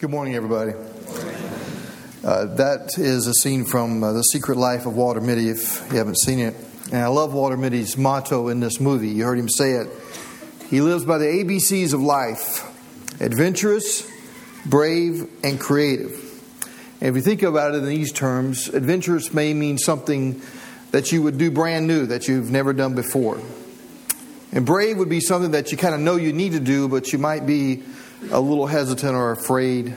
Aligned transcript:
Good 0.00 0.10
morning, 0.10 0.34
everybody. 0.34 0.72
Uh, 2.24 2.46
that 2.56 2.98
is 2.98 3.28
a 3.28 3.32
scene 3.32 3.64
from 3.64 4.02
uh, 4.02 4.12
The 4.12 4.22
Secret 4.22 4.58
Life 4.58 4.86
of 4.86 4.96
Walter 4.96 5.20
Mitty, 5.20 5.48
if 5.48 5.86
you 5.92 5.98
haven't 5.98 6.18
seen 6.18 6.40
it. 6.40 6.56
And 6.90 7.00
I 7.00 7.06
love 7.06 7.32
Walter 7.32 7.56
Mitty's 7.56 7.96
motto 7.96 8.48
in 8.48 8.58
this 8.58 8.80
movie. 8.80 9.10
You 9.10 9.22
heard 9.22 9.38
him 9.38 9.48
say 9.48 9.74
it. 9.74 9.88
He 10.68 10.80
lives 10.80 11.04
by 11.04 11.18
the 11.18 11.26
ABCs 11.26 11.94
of 11.94 12.00
life 12.00 12.68
adventurous, 13.20 14.10
brave, 14.66 15.30
and 15.44 15.60
creative. 15.60 16.10
And 17.00 17.10
if 17.10 17.14
you 17.14 17.22
think 17.22 17.44
about 17.44 17.76
it 17.76 17.78
in 17.78 17.86
these 17.86 18.10
terms, 18.10 18.66
adventurous 18.66 19.32
may 19.32 19.54
mean 19.54 19.78
something 19.78 20.42
that 20.90 21.12
you 21.12 21.22
would 21.22 21.38
do 21.38 21.52
brand 21.52 21.86
new, 21.86 22.06
that 22.06 22.26
you've 22.26 22.50
never 22.50 22.72
done 22.72 22.96
before. 22.96 23.40
And 24.50 24.66
brave 24.66 24.98
would 24.98 25.08
be 25.08 25.20
something 25.20 25.52
that 25.52 25.70
you 25.70 25.78
kind 25.78 25.94
of 25.94 26.00
know 26.00 26.16
you 26.16 26.32
need 26.32 26.52
to 26.52 26.60
do, 26.60 26.88
but 26.88 27.12
you 27.12 27.20
might 27.20 27.46
be 27.46 27.84
a 28.30 28.40
little 28.40 28.66
hesitant 28.66 29.14
or 29.14 29.32
afraid, 29.32 29.94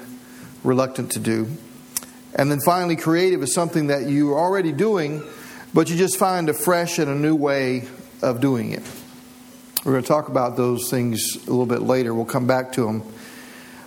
reluctant 0.63 1.11
to 1.13 1.19
do. 1.19 1.47
And 2.35 2.51
then 2.51 2.59
finally, 2.65 2.95
creative 2.95 3.41
is 3.43 3.53
something 3.53 3.87
that 3.87 4.09
you're 4.09 4.37
already 4.37 4.71
doing, 4.71 5.23
but 5.73 5.89
you 5.89 5.97
just 5.97 6.17
find 6.17 6.49
a 6.49 6.53
fresh 6.53 6.99
and 6.99 7.09
a 7.09 7.15
new 7.15 7.35
way 7.35 7.87
of 8.21 8.41
doing 8.41 8.71
it. 8.71 8.83
We're 9.85 9.93
going 9.93 10.03
to 10.03 10.07
talk 10.07 10.27
about 10.27 10.57
those 10.57 10.89
things 10.89 11.35
a 11.35 11.49
little 11.49 11.65
bit 11.65 11.81
later. 11.81 12.13
We'll 12.13 12.25
come 12.25 12.47
back 12.47 12.73
to 12.73 12.85
them. 12.85 13.03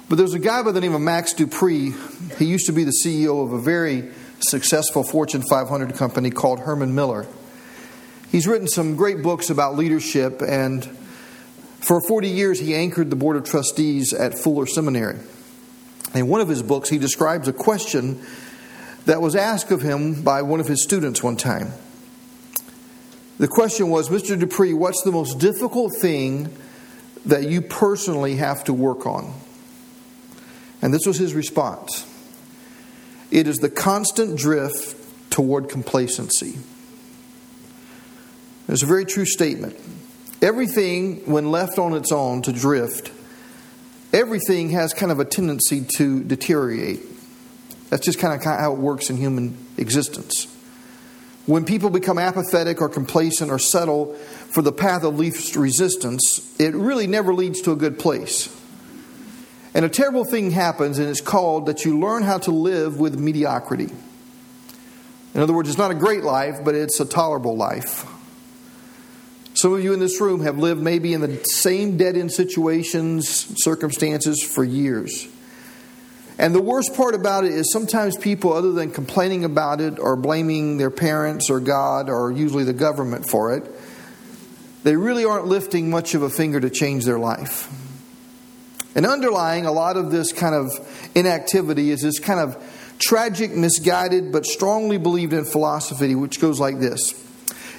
But 0.09 0.17
there's 0.17 0.34
a 0.34 0.39
guy 0.39 0.62
by 0.62 0.73
the 0.73 0.81
name 0.81 0.95
of 0.95 1.01
Max 1.01 1.34
De 1.34 1.47
Pree. 1.47 1.93
He 2.39 2.45
used 2.45 2.67
to 2.67 2.73
be 2.73 2.84
the 2.84 2.95
CEO 3.05 3.45
of 3.45 3.53
a 3.53 3.61
very 3.61 4.11
successful 4.41 5.05
Fortune 5.05 5.43
500 5.48 5.95
company 5.95 6.31
called 6.31 6.61
Herman 6.61 6.95
Miller. 6.95 7.27
He's 8.33 8.47
written 8.47 8.67
some 8.67 8.97
great 8.97 9.23
books 9.23 9.51
about 9.51 9.77
leadership 9.77 10.41
and 10.41 10.89
for 11.80 12.01
40 12.01 12.29
years, 12.29 12.61
he 12.61 12.75
anchored 12.75 13.11
the 13.11 13.16
Board 13.16 13.37
of 13.37 13.45
Trustees 13.45 14.12
at 14.12 14.39
Fuller 14.39 14.66
Seminary. 14.66 15.19
In 16.15 16.29
one 16.29 16.41
of 16.41 16.48
his 16.48 16.62
books, 16.62 16.89
he 16.89 16.98
describes 16.98 17.48
a 17.48 17.53
question 17.53 18.20
that 19.06 19.23
was 19.23 19.34
asked 19.34 19.70
of 19.70 19.81
him 19.81 20.23
by 20.23 20.42
one 20.42 20.61
of 20.61 20.69
his 20.69 20.83
students 20.83 21.23
one 21.23 21.36
time. 21.36 21.73
The 23.39 23.48
question 23.48 23.89
was 23.89 24.11
Mr. 24.11 24.39
De 24.39 24.47
Pree, 24.47 24.75
what's 24.75 25.03
the 25.03 25.12
most 25.12 25.39
difficult 25.39 25.95
thing 25.97 26.55
that 27.25 27.45
you 27.45 27.62
personally 27.62 28.36
have 28.36 28.64
to 28.64 28.75
work 28.75 29.06
on? 29.06 29.33
And 30.83 30.92
this 30.92 31.06
was 31.06 31.19
his 31.19 31.34
response 31.34 32.06
it 33.31 33.47
is 33.47 33.58
the 33.58 33.70
constant 33.70 34.36
drift 34.36 34.97
toward 35.31 35.69
complacency. 35.69 36.58
It's 38.69 38.83
a 38.83 38.86
very 38.86 39.05
true 39.05 39.25
statement. 39.25 39.77
Everything, 40.42 41.30
when 41.30 41.50
left 41.50 41.78
on 41.78 41.92
its 41.92 42.12
own 42.12 42.42
to 42.42 42.52
drift, 42.52 43.12
everything 44.12 44.70
has 44.70 44.94
kind 44.94 45.12
of 45.12 45.20
a 45.20 45.24
tendency 45.24 45.84
to 45.96 46.24
deteriorate. 46.24 47.00
That's 47.91 48.05
just 48.05 48.19
kind 48.19 48.34
of 48.34 48.42
how 48.42 48.72
it 48.72 48.78
works 48.78 49.11
in 49.11 49.16
human 49.16 49.56
existence. 49.77 50.46
When 51.46 51.64
people 51.64 51.91
become 51.91 52.18
apathetic 52.18 52.80
or 52.80 52.88
complacent 52.88 53.50
or 53.50 53.58
settle 53.58 54.14
for 54.14 54.62
the 54.62 54.72
path 54.72 55.02
of 55.02 55.18
least 55.18 55.56
resistance, 55.56 56.55
it 56.61 56.74
really 56.74 57.06
never 57.06 57.34
leads 57.34 57.61
to 57.62 57.72
a 57.72 57.77
good 57.77 57.98
place. 57.98 58.55
And 59.74 59.84
a 59.84 59.88
terrible 59.88 60.24
thing 60.24 60.50
happens, 60.50 60.98
and 60.98 61.08
it's 61.08 61.20
called 61.20 61.66
that 61.66 61.84
you 61.84 61.98
learn 61.98 62.22
how 62.22 62.38
to 62.38 62.50
live 62.50 62.98
with 62.98 63.18
mediocrity. 63.18 63.88
In 65.34 65.41
other 65.41 65.52
words, 65.52 65.68
it's 65.68 65.78
not 65.78 65.91
a 65.91 65.94
great 65.94 66.24
life, 66.24 66.64
but 66.64 66.74
it's 66.74 66.98
a 66.98 67.05
tolerable 67.05 67.56
life. 67.56 68.09
Some 69.61 69.75
of 69.75 69.84
you 69.84 69.92
in 69.92 70.00
this 70.00 70.22
room 70.22 70.41
have 70.44 70.56
lived 70.56 70.80
maybe 70.80 71.12
in 71.12 71.20
the 71.20 71.44
same 71.44 71.98
dead 71.98 72.16
end 72.16 72.33
situations, 72.33 73.53
circumstances 73.62 74.42
for 74.42 74.64
years. 74.64 75.28
And 76.39 76.55
the 76.55 76.62
worst 76.62 76.94
part 76.94 77.14
about 77.14 77.44
it 77.44 77.52
is 77.52 77.70
sometimes 77.70 78.17
people, 78.17 78.55
other 78.55 78.72
than 78.72 78.91
complaining 78.91 79.44
about 79.44 79.83
it 79.83 79.98
or 79.98 80.17
blaming 80.17 80.78
their 80.78 80.91
parents 80.91 81.50
or 81.50 81.61
God 81.61 82.08
or 82.08 82.33
usually 82.33 82.64
the 82.64 82.72
government 82.72 83.29
for 83.29 83.55
it, 83.55 83.70
they 84.83 84.96
really 84.96 85.27
aren't 85.27 85.45
lifting 85.45 85.90
much 85.90 86.14
of 86.14 86.23
a 86.23 86.30
finger 86.30 86.58
to 86.58 86.70
change 86.70 87.05
their 87.05 87.18
life. 87.18 87.68
And 88.95 89.05
underlying 89.05 89.67
a 89.67 89.73
lot 89.73 89.98
of 89.98 90.11
this 90.11 90.33
kind 90.33 90.55
of 90.55 90.70
inactivity 91.14 91.90
is 91.90 92.01
this 92.01 92.18
kind 92.18 92.40
of 92.40 92.96
tragic, 92.98 93.51
misguided, 93.51 94.33
but 94.33 94.46
strongly 94.46 94.96
believed 94.96 95.35
in 95.35 95.45
philosophy, 95.45 96.14
which 96.14 96.40
goes 96.40 96.58
like 96.58 96.80
this 96.80 97.27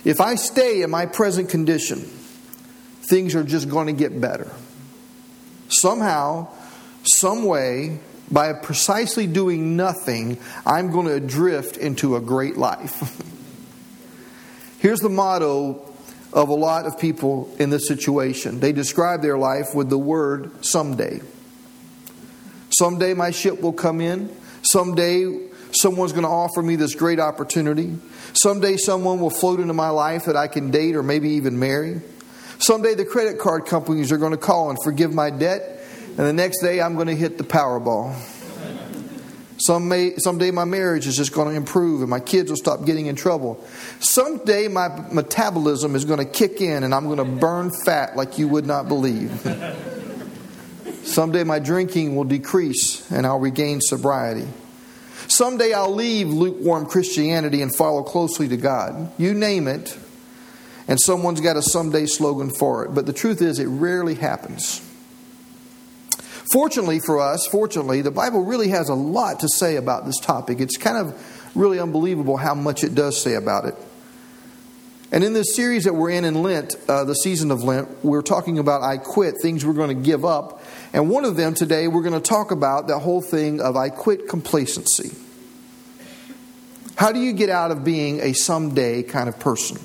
if 0.04 0.20
I 0.20 0.36
stay 0.36 0.82
in 0.82 0.90
my 0.90 1.06
present 1.06 1.50
condition, 1.50 2.00
things 2.00 3.36
are 3.36 3.44
just 3.44 3.70
going 3.70 3.88
to 3.88 3.94
get 3.94 4.20
better. 4.20 4.52
Somehow, 5.68 6.48
some 7.04 7.44
way, 7.44 8.00
by 8.32 8.54
precisely 8.54 9.28
doing 9.28 9.76
nothing, 9.76 10.38
I'm 10.66 10.92
going 10.92 11.08
to 11.08 11.20
drift 11.20 11.78
into 11.78 12.16
a 12.16 12.22
great 12.22 12.58
life. 12.58 13.22
Here's 14.80 15.00
the 15.00 15.10
motto 15.10 15.88
of 16.34 16.50
a 16.50 16.54
lot 16.54 16.86
of 16.86 16.98
people 16.98 17.54
in 17.60 17.70
this 17.70 17.88
situation 17.88 18.60
they 18.60 18.72
describe 18.72 19.22
their 19.22 19.38
life 19.38 19.76
with 19.76 19.90
the 19.90 19.98
word 19.98 20.66
someday. 20.66 21.22
Someday 22.80 23.14
my 23.14 23.32
ship 23.32 23.62
will 23.62 23.74
come 23.74 24.02
in. 24.02 24.36
Someday 24.64 25.51
someone's 25.74 26.12
going 26.12 26.24
to 26.24 26.30
offer 26.30 26.62
me 26.62 26.76
this 26.76 26.96
great 26.96 27.20
opportunity. 27.20 27.98
Someday 28.34 28.78
someone 28.78 29.20
will 29.20 29.30
float 29.30 29.60
into 29.60 29.74
my 29.74 29.90
life 29.90 30.26
that 30.26 30.36
I 30.36 30.48
can 30.48 30.72
date 30.72 30.96
or 30.96 31.04
maybe 31.04 31.30
even 31.32 31.60
marry. 31.60 32.02
Someday 32.60 32.94
the 32.94 33.06
credit 33.06 33.40
card 33.40 33.66
companies 33.66 34.12
are 34.12 34.18
going 34.18 34.32
to 34.32 34.38
call 34.38 34.70
and 34.70 34.78
forgive 34.84 35.14
my 35.14 35.30
debt, 35.30 35.84
and 36.10 36.18
the 36.18 36.34
next 36.34 36.62
day 36.62 36.82
I'm 36.82 36.96
going 36.96 37.08
to 37.08 37.16
hit 37.16 37.38
the 37.38 37.44
Powerball. 37.44 38.16
Some 39.58 39.88
may, 39.88 40.16
someday 40.18 40.50
my 40.50 40.66
marriage 40.66 41.06
is 41.06 41.16
just 41.16 41.34
going 41.34 41.50
to 41.50 41.56
improve 41.56 42.02
and 42.02 42.10
my 42.10 42.20
kids 42.20 42.50
will 42.50 42.58
stop 42.58 42.84
getting 42.84 43.06
in 43.06 43.16
trouble. 43.16 43.64
Someday 44.00 44.68
my 44.68 44.88
metabolism 45.12 45.96
is 45.96 46.04
going 46.04 46.18
to 46.18 46.26
kick 46.26 46.62
in 46.62 46.84
and 46.84 46.96
I'm 46.96 47.06
going 47.06 47.18
to 47.18 47.26
burn 47.26 47.70
fat 47.86 48.18
like 48.18 48.40
you 48.40 48.48
would 48.48 48.66
not 48.66 48.88
believe. 48.88 49.30
Someday 51.04 51.44
my 51.44 51.60
drinking 51.60 52.16
will 52.16 52.24
decrease 52.24 53.10
and 53.12 53.28
I'll 53.28 53.40
regain 53.40 53.82
sobriety. 53.82 54.48
Someday 55.32 55.72
I'll 55.72 55.96
leave 55.96 56.28
lukewarm 56.28 56.86
Christianity 56.86 57.62
and 57.62 57.74
follow 57.74 58.04
closely 58.04 58.50
to 58.50 58.58
God. 58.58 59.14
You 59.18 59.34
name 59.34 59.70
it, 59.70 59.98
and 60.90 61.00
someone's 61.00 61.40
got 61.40 61.56
a 61.56 61.62
someday 61.62 62.06
slogan 62.06 62.52
for 62.60 62.84
it. 62.84 62.94
But 62.94 63.06
the 63.06 63.14
truth 63.14 63.42
is, 63.42 63.58
it 63.58 63.68
rarely 63.68 64.16
happens. 64.16 64.86
Fortunately 66.52 67.00
for 67.00 67.22
us, 67.22 67.48
fortunately, 67.48 68.02
the 68.02 68.12
Bible 68.12 68.44
really 68.44 68.68
has 68.70 68.90
a 68.90 68.94
lot 68.94 69.40
to 69.40 69.48
say 69.48 69.78
about 69.78 70.06
this 70.06 70.20
topic. 70.20 70.60
It's 70.60 70.76
kind 70.76 70.98
of 70.98 71.52
really 71.56 71.80
unbelievable 71.80 72.36
how 72.36 72.54
much 72.54 72.84
it 72.84 72.94
does 72.94 73.22
say 73.22 73.36
about 73.36 73.64
it. 73.64 73.76
And 75.14 75.24
in 75.24 75.32
this 75.32 75.56
series 75.56 75.86
that 75.86 75.94
we're 75.94 76.10
in 76.10 76.26
in 76.26 76.44
Lent, 76.44 76.76
uh, 76.90 77.06
the 77.06 77.16
season 77.16 77.52
of 77.52 77.64
Lent, 77.64 78.04
we're 78.04 78.22
talking 78.22 78.60
about 78.60 78.82
I 78.82 78.98
quit, 78.98 79.36
things 79.42 79.66
we're 79.66 79.74
going 79.74 79.96
to 79.96 80.04
give 80.04 80.26
up. 80.26 80.61
And 80.94 81.10
one 81.10 81.24
of 81.24 81.36
them 81.36 81.54
today, 81.54 81.88
we're 81.88 82.02
going 82.02 82.20
to 82.20 82.30
talk 82.30 82.52
about 82.52 82.88
the 82.88 83.00
whole 83.00 83.22
thing 83.22 83.62
of 83.62 83.78
I 83.78 83.90
quit 83.90 84.28
complacency. 84.28 85.16
How 86.96 87.12
do 87.12 87.20
you 87.20 87.34
get 87.34 87.50
out 87.50 87.72
of 87.72 87.84
being 87.84 88.20
a 88.20 88.34
someday 88.34 89.02
kind 89.04 89.30
of 89.30 89.40
person? 89.40 89.80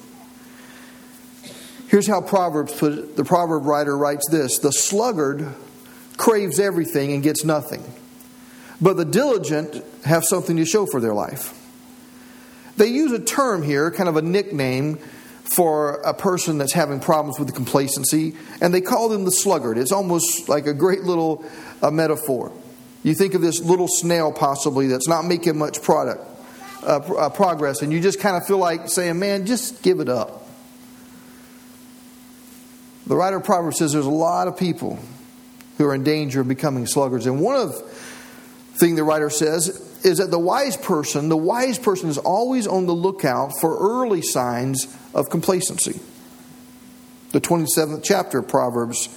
Here's 1.88 2.06
how 2.06 2.20
Proverbs 2.20 2.74
put 2.74 2.92
it. 2.92 3.16
The 3.16 3.24
proverb 3.24 3.64
writer 3.64 3.96
writes 3.96 4.28
this 4.28 4.58
The 4.58 4.72
sluggard 4.72 5.46
craves 6.16 6.58
everything 6.58 7.12
and 7.12 7.22
gets 7.22 7.44
nothing, 7.44 7.84
but 8.80 8.96
the 8.96 9.04
diligent 9.04 9.82
have 10.04 10.24
something 10.24 10.56
to 10.56 10.64
show 10.64 10.86
for 10.86 11.00
their 11.00 11.14
life. 11.14 11.52
They 12.76 12.88
use 12.88 13.12
a 13.12 13.18
term 13.18 13.62
here, 13.62 13.90
kind 13.90 14.08
of 14.08 14.16
a 14.16 14.22
nickname 14.22 14.98
for 15.54 16.00
a 16.02 16.12
person 16.12 16.58
that's 16.58 16.72
having 16.72 17.00
problems 17.00 17.38
with 17.38 17.54
complacency, 17.54 18.34
and 18.60 18.74
they 18.74 18.80
call 18.80 19.08
them 19.08 19.24
the 19.24 19.30
sluggard. 19.30 19.78
It's 19.78 19.92
almost 19.92 20.48
like 20.48 20.66
a 20.66 20.74
great 20.74 21.02
little 21.02 21.44
uh, 21.82 21.90
metaphor. 21.90 22.52
You 23.02 23.14
think 23.14 23.34
of 23.34 23.40
this 23.42 23.60
little 23.60 23.86
snail, 23.88 24.32
possibly, 24.32 24.88
that's 24.88 25.06
not 25.06 25.24
making 25.24 25.56
much 25.56 25.82
product, 25.82 26.24
uh, 26.82 26.96
uh, 26.96 27.30
progress, 27.30 27.82
and 27.82 27.92
you 27.92 28.00
just 28.00 28.18
kind 28.18 28.36
of 28.36 28.46
feel 28.46 28.58
like 28.58 28.88
saying, 28.88 29.18
man, 29.18 29.46
just 29.46 29.82
give 29.82 30.00
it 30.00 30.08
up. 30.08 30.48
The 33.06 33.14
writer 33.14 33.36
of 33.36 33.44
Proverbs 33.44 33.78
says 33.78 33.92
there's 33.92 34.04
a 34.04 34.10
lot 34.10 34.48
of 34.48 34.56
people 34.56 34.98
who 35.78 35.86
are 35.86 35.94
in 35.94 36.02
danger 36.02 36.40
of 36.40 36.48
becoming 36.48 36.86
sluggards. 36.86 37.26
And 37.26 37.40
one 37.40 37.54
of 37.54 37.72
the 37.72 37.82
thing 38.78 38.96
the 38.96 39.04
writer 39.04 39.30
says 39.30 39.68
is 40.04 40.18
that 40.18 40.30
the 40.30 40.38
wise 40.38 40.76
person, 40.76 41.28
the 41.28 41.36
wise 41.36 41.78
person 41.78 42.08
is 42.08 42.18
always 42.18 42.66
on 42.66 42.86
the 42.86 42.92
lookout 42.92 43.52
for 43.60 43.78
early 43.78 44.22
signs 44.22 44.86
of 45.16 45.30
complacency. 45.30 45.98
The 47.32 47.40
27th 47.40 48.04
chapter 48.04 48.38
of 48.38 48.48
Proverbs 48.48 49.08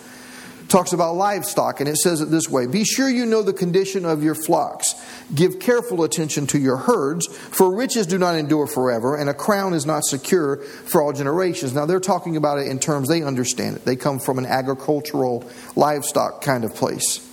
talks 0.70 0.94
about 0.94 1.16
livestock, 1.16 1.80
and 1.80 1.90
it 1.90 1.98
says 1.98 2.22
it 2.22 2.30
this 2.32 2.50
way 2.50 2.68
Be 2.68 2.84
sure 2.84 3.10
you 3.10 3.26
know 3.26 3.44
the 3.44 3.54
condition 3.54 4.06
of 4.06 4.24
your 4.24 4.36
flocks. 4.36 4.96
Give 5.36 5.60
careful 5.60 6.04
attention 6.04 6.48
to 6.48 6.60
your 6.60 6.78
herds, 6.78 7.28
for 7.28 7.76
riches 7.76 8.08
do 8.08 8.18
not 8.18 8.36
endure 8.36 8.66
forever, 8.66 9.16
and 9.16 9.30
a 9.30 9.34
crown 9.34 9.74
is 9.74 9.86
not 9.86 10.04
secure 10.06 10.58
for 10.58 11.02
all 11.02 11.14
generations. 11.14 11.74
Now, 11.74 11.86
they're 11.86 12.00
talking 12.00 12.38
about 12.38 12.60
it 12.60 12.68
in 12.68 12.80
terms 12.80 13.10
they 13.10 13.22
understand 13.22 13.76
it. 13.76 13.86
They 13.86 13.96
come 13.96 14.20
from 14.20 14.40
an 14.40 14.46
agricultural 14.46 15.48
livestock 15.76 16.42
kind 16.42 16.64
of 16.64 16.74
place. 16.74 17.26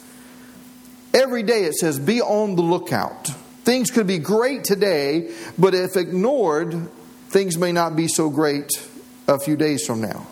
Every 1.15 1.43
day 1.43 1.65
it 1.65 1.75
says, 1.75 1.99
be 1.99 2.21
on 2.21 2.57
the 2.57 2.63
lookout. 2.63 3.29
Things 3.65 3.91
could 3.91 4.07
be 4.07 4.19
great 4.19 4.65
today, 4.65 5.33
but 5.57 5.75
if 5.75 5.97
ignored, 5.97 6.89
things 7.37 7.59
may 7.59 7.71
not 7.71 7.95
be 7.95 8.09
so 8.09 8.31
great 8.31 8.71
a 9.29 9.39
few 9.39 9.57
days 9.59 9.85
from 9.85 10.01
now. 10.01 10.27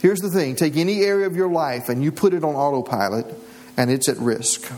Here's 0.00 0.20
the 0.20 0.28
thing 0.28 0.54
take 0.54 0.76
any 0.76 1.00
area 1.00 1.26
of 1.26 1.34
your 1.34 1.48
life 1.48 1.88
and 1.88 2.04
you 2.04 2.12
put 2.12 2.34
it 2.34 2.44
on 2.44 2.54
autopilot, 2.54 3.34
and 3.78 3.90
it's 3.90 4.06
at 4.06 4.18
risk. 4.18 4.70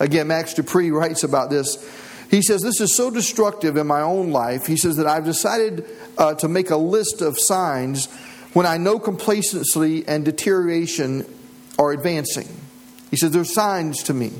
Again, 0.00 0.26
Max 0.26 0.54
De 0.54 0.64
Pree 0.64 0.90
writes 0.90 1.22
about 1.22 1.48
this. 1.48 1.78
He 2.28 2.42
says, 2.42 2.60
This 2.60 2.80
is 2.80 2.96
so 2.96 3.12
destructive 3.12 3.76
in 3.76 3.86
my 3.86 4.00
own 4.00 4.32
life. 4.32 4.66
He 4.66 4.76
says 4.76 4.96
that 4.96 5.06
I've 5.06 5.24
decided 5.24 5.86
uh, 6.18 6.34
to 6.34 6.48
make 6.48 6.70
a 6.70 6.76
list 6.76 7.22
of 7.22 7.36
signs 7.38 8.12
when 8.52 8.66
I 8.66 8.78
know 8.78 8.98
complacency 8.98 10.04
and 10.08 10.24
deterioration 10.24 11.24
are 11.78 11.92
advancing. 11.92 12.48
He 13.12 13.16
says, 13.16 13.30
There's 13.30 13.54
signs 13.54 14.02
to 14.04 14.14
me. 14.14 14.32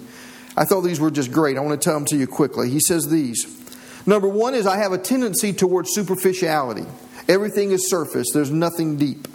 I 0.57 0.65
thought 0.65 0.81
these 0.81 0.99
were 0.99 1.13
just 1.13 1.31
great. 1.31 1.57
I 1.57 1.61
want 1.61 1.81
to 1.81 1.85
tell 1.85 1.95
them 1.95 2.07
to 2.07 2.17
you 2.17 2.27
quickly. 2.27 2.71
He 2.71 2.81
says 2.81 3.09
these. 3.09 3.61
Number 4.07 4.29
one 4.29 4.55
is 4.55 4.67
I 4.67 4.79
have 4.79 4.93
a 4.93 4.99
tendency 4.99 5.53
towards 5.53 5.91
superficiality. 5.93 6.87
Everything 7.29 7.71
is 7.71 7.89
surface, 7.89 8.29
there's 8.33 8.51
nothing 8.51 8.97
deep. 8.97 9.29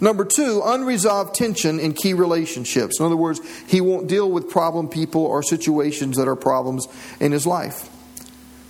Number 0.00 0.24
two, 0.24 0.62
unresolved 0.64 1.34
tension 1.34 1.80
in 1.80 1.92
key 1.92 2.14
relationships. 2.14 3.00
In 3.00 3.06
other 3.06 3.16
words, 3.16 3.40
he 3.66 3.80
won't 3.80 4.06
deal 4.06 4.30
with 4.30 4.48
problem 4.48 4.88
people 4.88 5.24
or 5.24 5.42
situations 5.42 6.16
that 6.16 6.28
are 6.28 6.36
problems 6.36 6.86
in 7.18 7.32
his 7.32 7.46
life. 7.46 7.90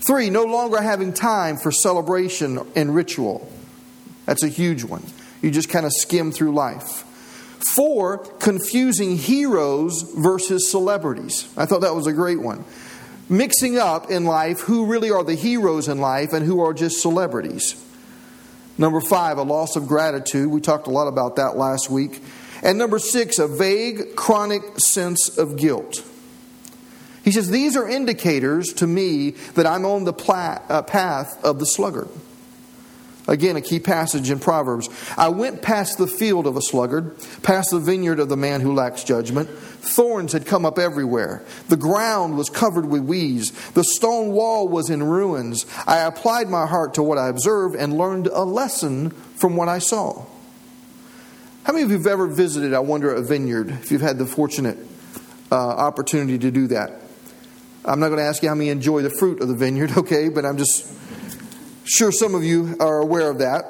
Three, 0.06 0.31
no 0.31 0.44
longer 0.44 0.81
having 0.81 1.12
time 1.12 1.58
for 1.58 1.70
celebration 1.70 2.61
and 2.75 2.94
ritual. 2.94 3.50
That's 4.25 4.43
a 4.43 4.49
huge 4.49 4.85
one. 4.85 5.05
You 5.43 5.50
just 5.50 5.69
kind 5.69 5.85
of 5.85 5.93
skim 5.93 6.32
through 6.32 6.52
life. 6.52 7.05
Four, 7.75 8.19
confusing 8.38 9.17
heroes 9.17 10.02
versus 10.17 10.70
celebrities. 10.70 11.46
I 11.56 11.67
thought 11.67 11.82
that 11.82 11.94
was 11.94 12.06
a 12.06 12.12
great 12.12 12.40
one. 12.40 12.64
Mixing 13.28 13.76
up 13.76 14.10
in 14.10 14.25
life 14.25 14.60
who 14.60 14.86
really 14.86 15.10
are 15.10 15.25
the 15.25 15.34
heroes 15.34 15.88
in 15.88 15.98
life 15.98 16.32
and 16.32 16.46
who 16.46 16.60
are 16.60 16.72
just 16.72 17.02
celebrities. 17.02 17.84
Number 18.78 19.00
five, 19.00 19.38
a 19.38 19.42
loss 19.42 19.76
of 19.76 19.86
gratitude. 19.86 20.50
We 20.50 20.60
talked 20.60 20.86
a 20.86 20.90
lot 20.90 21.08
about 21.08 21.36
that 21.36 21.56
last 21.56 21.90
week. 21.90 22.22
And 22.62 22.78
number 22.78 22.98
six, 22.98 23.38
a 23.38 23.46
vague, 23.46 24.16
chronic 24.16 24.62
sense 24.78 25.36
of 25.36 25.56
guilt. 25.56 26.04
He 27.25 27.32
says, 27.32 27.50
These 27.50 27.76
are 27.76 27.88
indicators 27.88 28.72
to 28.75 28.86
me 28.86 29.30
that 29.54 29.66
I'm 29.66 29.84
on 29.84 30.04
the 30.04 30.14
uh, 30.14 30.82
path 30.82 31.44
of 31.44 31.58
the 31.58 31.66
sluggard. 31.66 32.08
Again, 33.28 33.56
a 33.56 33.60
key 33.60 33.78
passage 33.78 34.30
in 34.30 34.40
Proverbs. 34.40 34.88
I 35.19 35.28
went 35.28 35.60
past 35.60 35.98
the 35.98 36.06
field 36.06 36.46
of 36.46 36.56
a 36.56 36.62
sluggard, 36.62 37.14
past 37.42 37.70
the 37.70 37.78
vineyard 37.78 38.20
of 38.20 38.30
the 38.30 38.38
man 38.38 38.62
who 38.62 38.72
lacks 38.72 39.04
judgment. 39.04 39.50
Thorns 39.50 40.32
had 40.32 40.46
come 40.46 40.64
up 40.64 40.78
everywhere. 40.78 41.44
The 41.69 41.76
ground 41.76 42.38
was 42.38 42.48
covered 42.48 42.86
with 42.86 43.02
weeds. 43.02 43.52
The 43.72 43.84
stone 43.84 44.32
wall 44.32 44.66
was 44.66 44.88
in 44.88 45.02
ruins. 45.02 45.66
I 45.86 45.98
applied 45.98 46.48
my 46.48 46.66
heart 46.66 46.94
to 46.94 47.02
what 47.02 47.19
I 47.19 47.28
observed 47.28 47.76
and 47.76 47.98
learned 47.98 48.28
a 48.28 48.44
lesson 48.44 49.10
from 49.10 49.56
what 49.56 49.69
I 49.69 49.78
saw. 49.78 50.25
How 51.64 51.75
many 51.75 51.84
of 51.84 51.90
you 51.90 51.98
have 51.98 52.06
ever 52.06 52.26
visited, 52.28 52.72
I 52.72 52.78
wonder, 52.78 53.12
a 53.12 53.20
vineyard, 53.20 53.69
if 53.69 53.90
you've 53.90 54.00
had 54.00 54.16
the 54.16 54.25
fortunate 54.25 54.78
uh, 55.52 55.54
opportunity 55.54 56.38
to 56.38 56.50
do 56.50 56.69
that? 56.69 57.02
I'm 57.84 58.00
not 58.00 58.08
going 58.08 58.20
to 58.20 58.25
ask 58.25 58.42
you 58.42 58.48
how 58.48 58.54
many 58.54 58.70
enjoy 58.70 59.02
the 59.02 59.10
fruit 59.10 59.42
of 59.42 59.48
the 59.48 59.54
vineyard, 59.54 59.90
okay, 59.98 60.30
but 60.30 60.46
I'm 60.46 60.56
just 60.56 60.94
Sure, 61.88 62.12
some 62.12 62.35
of 62.35 62.44
you 62.44 62.76
are 62.81 62.99
aware 62.99 63.31
of 63.31 63.38
that. 63.38 63.64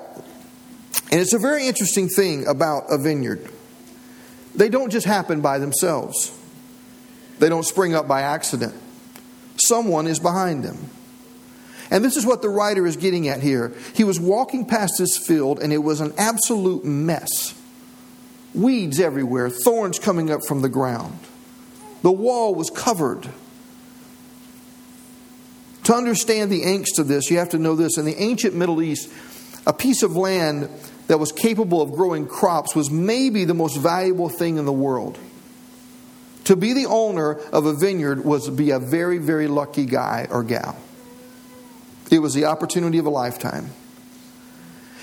And 1.12 1.20
it's 1.20 1.32
a 1.32 1.38
very 1.38 1.69
interesting 1.69 2.09
thing 2.09 2.49
about 2.49 2.87
a 2.91 2.99
vineyard. 2.99 3.49
They 4.56 4.69
don't 4.69 4.91
just 4.91 5.06
happen 5.06 5.41
by 5.41 5.59
themselves, 5.59 6.37
they 7.38 7.49
don't 7.49 7.65
spring 7.65 7.94
up 7.94 8.09
by 8.09 8.23
accident. 8.23 8.75
Someone 9.56 10.06
is 10.06 10.19
behind 10.19 10.65
them. 10.65 10.91
And 11.91 12.05
this 12.05 12.17
is 12.17 12.26
what 12.26 12.43
the 12.43 12.49
writer 12.49 12.87
is 12.87 12.97
getting 12.97 13.29
at 13.29 13.41
here. 13.41 13.75
He 13.94 14.05
was 14.05 14.20
walking 14.20 14.67
past 14.67 14.94
this 14.99 15.17
field, 15.17 15.59
and 15.61 15.73
it 15.73 15.79
was 15.79 16.00
an 16.00 16.12
absolute 16.19 16.85
mess. 16.85 17.55
Weeds 18.55 19.00
everywhere, 19.00 19.49
thorns 19.49 19.99
coming 19.99 20.31
up 20.31 20.41
from 20.47 20.62
the 20.62 20.69
ground. 20.69 21.19
The 22.03 22.12
wall 22.12 22.55
was 22.55 22.70
covered 22.70 23.29
to 25.88 25.94
understand 25.94 26.52
the 26.52 26.64
angst 26.64 26.99
of 26.99 27.08
this, 27.08 27.31
you 27.31 27.38
have 27.38 27.49
to 27.49 27.58
know 27.58 27.75
this. 27.75 27.96
In 27.96 28.05
the 28.05 28.14
ancient 28.20 28.55
Middle 28.55 28.82
East, 28.82 29.11
a 29.67 29.73
piece 29.73 30.02
of 30.02 30.17
land 30.17 30.69
that 31.06 31.19
was 31.19 31.32
capable 31.32 31.81
of 31.81 31.93
growing 31.93 32.26
crops 32.26 32.76
was 32.76 32.90
maybe 32.90 33.46
the 33.46 33.55
most 33.55 33.79
valuable 33.79 34.29
thing 34.29 34.58
in 34.58 34.67
the 34.67 34.73
world. 34.73 35.17
To 36.44 36.56
be 36.56 36.75
the 36.75 36.85
owner 36.85 37.38
of 37.55 37.64
a 37.64 37.73
vineyard 37.73 38.23
was 38.23 38.44
to 38.44 38.50
be 38.50 38.70
a 38.70 38.79
very, 38.79 39.17
very 39.17 39.49
lucky 39.49 39.87
guy 39.87 40.29
or 40.31 40.43
gal. 40.43 40.76
It 42.11 42.19
was 42.19 42.34
the 42.34 42.44
opportunity 42.44 42.99
of 42.99 43.06
a 43.06 43.11
lifetime. 43.11 43.70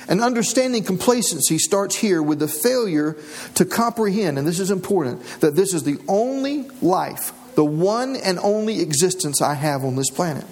And 0.08 0.22
understanding 0.22 0.84
complacency 0.84 1.58
starts 1.58 1.96
here 1.96 2.22
with 2.22 2.38
the 2.38 2.48
failure 2.48 3.18
to 3.56 3.66
comprehend, 3.66 4.38
and 4.38 4.48
this 4.48 4.60
is 4.60 4.70
important, 4.70 5.24
that 5.40 5.56
this 5.56 5.74
is 5.74 5.82
the 5.82 5.98
only 6.08 6.70
life, 6.84 7.34
the 7.56 7.66
one 7.66 8.16
and 8.16 8.38
only 8.38 8.82
existence 8.82 9.42
I 9.42 9.56
have 9.56 9.84
on 9.84 9.96
this 9.96 10.12
planet. 10.12 10.46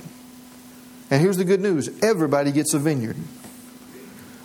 And 1.14 1.22
here's 1.22 1.38
the 1.38 1.46
good 1.46 1.62
news 1.62 1.90
everybody 2.02 2.52
gets 2.52 2.74
a 2.74 2.80
vineyard. 2.80 3.16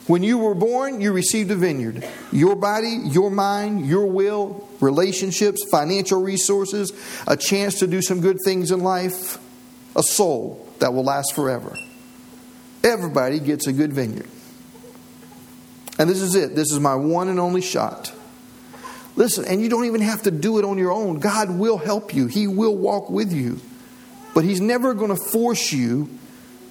When 0.06 0.22
you 0.22 0.36
were 0.36 0.54
born, 0.54 1.00
you 1.00 1.14
received 1.14 1.50
a 1.50 1.56
vineyard. 1.56 2.06
Your 2.30 2.56
body, 2.56 3.00
your 3.04 3.30
mind, 3.30 3.86
your 3.86 4.04
will, 4.04 4.68
relationships, 4.78 5.64
financial 5.70 6.20
resources, 6.20 6.92
a 7.26 7.38
chance 7.38 7.78
to 7.78 7.86
do 7.86 8.02
some 8.02 8.20
good 8.20 8.36
things 8.44 8.70
in 8.70 8.80
life, 8.80 9.38
a 9.96 10.02
soul 10.02 10.68
that 10.80 10.92
will 10.92 11.04
last 11.04 11.34
forever. 11.34 11.74
Everybody 12.84 13.40
gets 13.40 13.66
a 13.66 13.72
good 13.72 13.94
vineyard. 13.94 14.28
And 15.98 16.10
this 16.10 16.20
is 16.20 16.34
it. 16.34 16.54
This 16.54 16.70
is 16.70 16.78
my 16.78 16.96
one 16.96 17.28
and 17.28 17.40
only 17.40 17.62
shot. 17.62 18.12
Listen, 19.16 19.46
and 19.46 19.62
you 19.62 19.70
don't 19.70 19.86
even 19.86 20.02
have 20.02 20.24
to 20.24 20.30
do 20.30 20.58
it 20.58 20.66
on 20.66 20.76
your 20.76 20.92
own. 20.92 21.18
God 21.18 21.48
will 21.50 21.78
help 21.78 22.14
you, 22.14 22.26
He 22.26 22.46
will 22.46 22.76
walk 22.76 23.08
with 23.08 23.32
you. 23.32 23.58
But 24.34 24.44
He's 24.44 24.60
never 24.60 24.92
going 24.92 25.16
to 25.16 25.30
force 25.32 25.72
you 25.72 26.10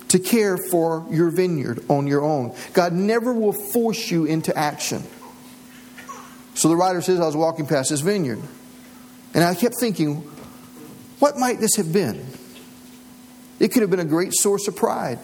to 0.10 0.20
care 0.20 0.58
for 0.58 1.06
your 1.10 1.30
vineyard 1.30 1.84
on 1.90 2.08
your 2.08 2.24
own. 2.24 2.56
God 2.74 2.94
never 2.94 3.34
will 3.34 3.54
force 3.54 4.10
you 4.10 4.26
into 4.26 4.58
action. 4.58 5.04
So 6.54 6.70
the 6.70 6.76
writer 6.76 7.02
says, 7.02 7.20
I 7.20 7.26
was 7.26 7.36
walking 7.36 7.68
past 7.68 7.92
this 7.92 8.02
vineyard, 8.02 8.42
and 9.34 9.44
I 9.44 9.54
kept 9.54 9.76
thinking, 9.80 10.24
what 11.20 11.38
might 11.38 11.60
this 11.60 11.76
have 11.76 11.94
been? 11.94 12.26
It 13.60 13.70
could 13.70 13.82
have 13.82 13.92
been 13.92 14.00
a 14.00 14.06
great 14.06 14.34
source 14.34 14.68
of 14.68 14.76
pride, 14.76 15.20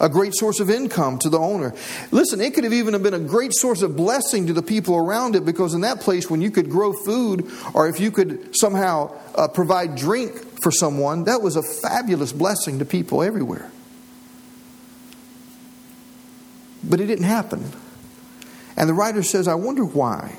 a 0.00 0.08
great 0.08 0.34
source 0.34 0.60
of 0.60 0.70
income 0.70 1.18
to 1.20 1.28
the 1.28 1.38
owner. 1.38 1.74
Listen, 2.10 2.40
it 2.40 2.54
could 2.54 2.64
have 2.64 2.72
even 2.72 3.00
been 3.02 3.14
a 3.14 3.18
great 3.18 3.52
source 3.54 3.82
of 3.82 3.96
blessing 3.96 4.46
to 4.48 4.52
the 4.52 4.62
people 4.62 4.96
around 4.96 5.34
it 5.34 5.44
because 5.44 5.74
in 5.74 5.80
that 5.80 6.00
place, 6.00 6.28
when 6.28 6.40
you 6.40 6.50
could 6.50 6.70
grow 6.70 6.92
food 6.92 7.50
or 7.74 7.88
if 7.88 7.98
you 8.00 8.10
could 8.10 8.56
somehow 8.56 9.16
uh, 9.34 9.48
provide 9.48 9.96
drink 9.96 10.62
for 10.62 10.70
someone, 10.70 11.24
that 11.24 11.42
was 11.42 11.56
a 11.56 11.62
fabulous 11.62 12.32
blessing 12.32 12.80
to 12.80 12.84
people 12.84 13.22
everywhere. 13.22 13.70
But 16.82 17.00
it 17.00 17.06
didn't 17.06 17.24
happen. 17.24 17.72
And 18.76 18.88
the 18.88 18.94
writer 18.94 19.22
says, 19.22 19.48
I 19.48 19.54
wonder 19.54 19.84
why. 19.84 20.36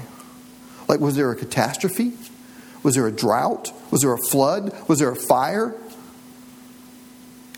Like, 0.88 1.00
was 1.00 1.16
there 1.16 1.32
a 1.32 1.36
catastrophe? 1.36 2.14
Was 2.84 2.96
there 2.96 3.06
a 3.06 3.12
drought? 3.12 3.72
Was 3.92 4.02
there 4.02 4.14
a 4.14 4.18
flood? 4.18 4.74
Was 4.88 5.00
there 5.00 5.12
a 5.12 5.16
fire? 5.16 5.76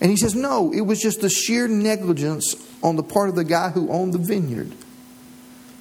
And 0.00 0.10
he 0.10 0.16
says, 0.16 0.34
no, 0.34 0.72
it 0.72 0.80
was 0.80 1.00
just 1.00 1.20
the 1.20 1.30
sheer 1.30 1.68
negligence 1.68 2.56
on 2.82 2.96
the 2.96 3.04
part 3.04 3.28
of 3.28 3.36
the 3.36 3.44
guy 3.44 3.70
who 3.70 3.88
owned 3.90 4.12
the 4.12 4.18
vineyard. 4.18 4.72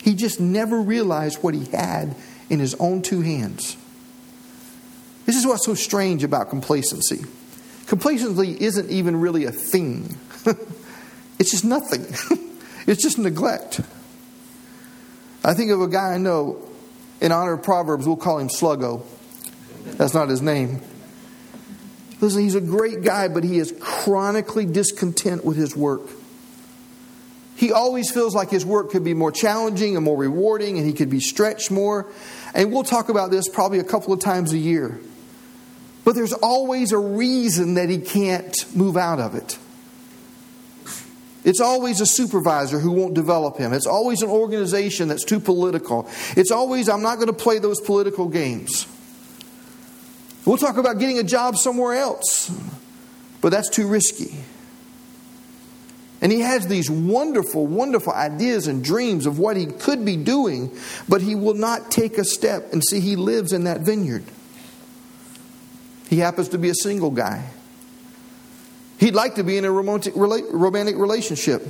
He 0.04 0.14
just 0.14 0.40
never 0.40 0.80
realized 0.80 1.42
what 1.42 1.56
he 1.56 1.66
had 1.66 2.16
in 2.50 2.60
his 2.60 2.76
own 2.76 3.02
two 3.02 3.22
hands. 3.22 3.78
This 5.26 5.36
is 5.36 5.46
what's 5.46 5.66
so 5.66 5.74
strange 5.74 6.24
about 6.24 6.50
complacency. 6.50 7.26
Complacency 7.88 8.56
isn't 8.60 8.90
even 8.92 9.20
really 9.20 9.46
a 9.46 9.52
thing, 9.52 10.16
it's 11.40 11.52
just 11.52 11.66
nothing. 11.66 12.06
It's 12.88 13.02
just 13.02 13.18
neglect. 13.18 13.82
I 15.44 15.54
think 15.54 15.72
of 15.72 15.82
a 15.82 15.88
guy 15.88 16.14
I 16.14 16.18
know, 16.18 16.62
in 17.20 17.32
honor 17.32 17.54
of 17.54 17.64
Proverbs, 17.64 18.06
we'll 18.06 18.18
call 18.18 18.40
him 18.40 18.48
Sluggo. 18.48 19.04
That's 19.98 20.14
not 20.14 20.30
his 20.30 20.42
name. 20.42 20.82
Listen, 22.20 22.44
he's 22.44 22.56
a 22.56 22.62
great 22.62 23.02
guy, 23.02 23.28
but 23.28 23.44
he 23.44 23.58
is 23.58 23.74
chronically 23.80 24.66
discontent 24.66 25.44
with 25.44 25.58
his 25.58 25.76
work. 25.76 26.02
He 27.56 27.72
always 27.72 28.12
feels 28.12 28.34
like 28.34 28.50
his 28.50 28.66
work 28.66 28.92
could 28.92 29.04
be 29.04 29.14
more 29.14 29.32
challenging 29.32 29.96
and 29.96 30.06
more 30.06 30.18
rewarding, 30.18 30.78
and 30.78 30.86
he 30.86 30.94
could 30.94 31.10
be 31.10 31.20
stretched 31.20 31.72
more. 31.72 32.08
And 32.54 32.72
we'll 32.72 32.84
talk 32.84 33.10
about 33.10 33.32
this 33.32 33.48
probably 33.48 33.80
a 33.80 33.84
couple 33.84 34.14
of 34.14 34.20
times 34.20 34.54
a 34.54 34.58
year. 34.58 35.00
But 36.04 36.16
there's 36.16 36.34
always 36.34 36.92
a 36.92 36.98
reason 36.98 37.76
that 37.76 37.90
he 37.90 38.00
can't 38.00 38.56
move 38.76 38.98
out 38.98 39.20
of 39.20 39.36
it. 39.36 39.60
It's 41.44 41.60
always 41.60 42.02
a 42.02 42.06
supervisor 42.06 42.80
who 42.80 42.92
won't 42.92 43.16
develop 43.16 43.58
him. 43.58 43.74
It's 43.74 43.88
always 43.88 44.22
an 44.22 44.30
organization 44.30 45.08
that's 45.08 45.26
too 45.26 45.40
political. 45.40 46.08
It's 46.38 46.52
always, 46.52 46.88
I'm 46.88 47.02
not 47.02 47.16
going 47.16 47.28
to 47.28 47.34
play 47.34 47.60
those 47.60 47.82
political 47.82 48.28
games. 48.28 48.88
We'll 50.46 50.58
talk 50.58 50.78
about 50.78 51.00
getting 51.00 51.20
a 51.20 51.24
job 51.24 51.56
somewhere 51.56 51.94
else, 51.94 52.52
but 53.42 53.50
that's 53.50 53.70
too 53.70 53.88
risky. 53.88 54.36
And 56.22 56.32
he 56.32 56.42
has 56.42 56.68
these 56.68 56.90
wonderful, 56.90 57.66
wonderful 57.66 58.14
ideas 58.14 58.68
and 58.68 58.84
dreams 58.84 59.26
of 59.26 59.40
what 59.40 59.58
he 59.58 59.66
could 59.66 60.06
be 60.06 60.18
doing, 60.18 60.72
but 61.10 61.22
he 61.22 61.34
will 61.34 61.56
not 61.56 61.90
take 61.90 62.20
a 62.20 62.24
step. 62.24 62.72
And 62.72 62.84
see, 62.84 63.00
he 63.00 63.16
lives 63.16 63.52
in 63.52 63.64
that 63.64 63.82
vineyard. 63.82 64.24
He 66.08 66.20
happens 66.20 66.50
to 66.50 66.60
be 66.60 66.70
a 66.70 66.76
single 66.76 67.10
guy. 67.10 67.50
He'd 69.02 69.16
like 69.16 69.36
to 69.36 69.44
be 69.44 69.58
in 69.58 69.66
a 69.66 69.72
romantic, 69.72 70.16
relationship. 70.16 71.68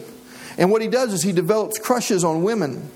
And 0.57 0.69
what 0.69 0.81
he 0.81 0.89
does 0.89 1.13
is 1.13 1.23
he 1.23 1.31
develops 1.31 1.79
crushes 1.79 2.25
on 2.25 2.43
women, 2.43 2.91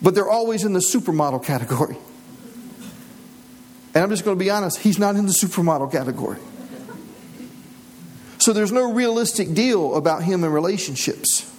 but 0.00 0.14
they're 0.14 0.30
always 0.30 0.64
in 0.64 0.72
the 0.72 0.78
supermodel 0.78 1.44
category. 1.44 1.96
And 3.92 4.04
I'm 4.04 4.10
just 4.10 4.24
going 4.24 4.38
to 4.38 4.42
be 4.42 4.50
honest, 4.50 4.78
he's 4.78 5.00
not 5.00 5.16
in 5.16 5.26
the 5.26 5.32
supermodel 5.32 5.90
category. 5.90 6.38
So 8.38 8.52
there's 8.52 8.70
no 8.70 8.92
realistic 8.92 9.52
deal 9.52 9.96
about 9.96 10.22
him 10.22 10.44
and 10.44 10.54
relationships. 10.54 11.50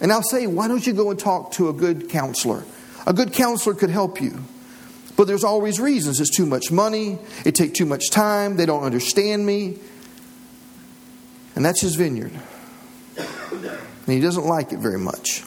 And 0.00 0.10
I'll 0.10 0.24
say, 0.24 0.48
why 0.48 0.66
don't 0.66 0.84
you 0.84 0.94
go 0.94 1.10
and 1.10 1.18
talk 1.18 1.52
to 1.52 1.68
a 1.68 1.72
good 1.72 2.08
counselor? 2.08 2.64
A 3.06 3.12
good 3.12 3.32
counselor 3.32 3.76
could 3.76 3.90
help 3.90 4.20
you. 4.20 4.42
But 5.16 5.28
there's 5.28 5.44
always 5.44 5.78
reasons. 5.78 6.20
It's 6.20 6.36
too 6.36 6.46
much 6.46 6.72
money, 6.72 7.20
it 7.44 7.54
takes 7.54 7.78
too 7.78 7.86
much 7.86 8.10
time, 8.10 8.56
they 8.56 8.66
don't 8.66 8.82
understand 8.82 9.46
me. 9.46 9.78
And 11.58 11.64
that's 11.64 11.80
his 11.80 11.96
vineyard. 11.96 12.30
And 13.16 13.26
he 14.06 14.20
doesn't 14.20 14.46
like 14.46 14.72
it 14.72 14.78
very 14.78 14.96
much. 14.96 15.42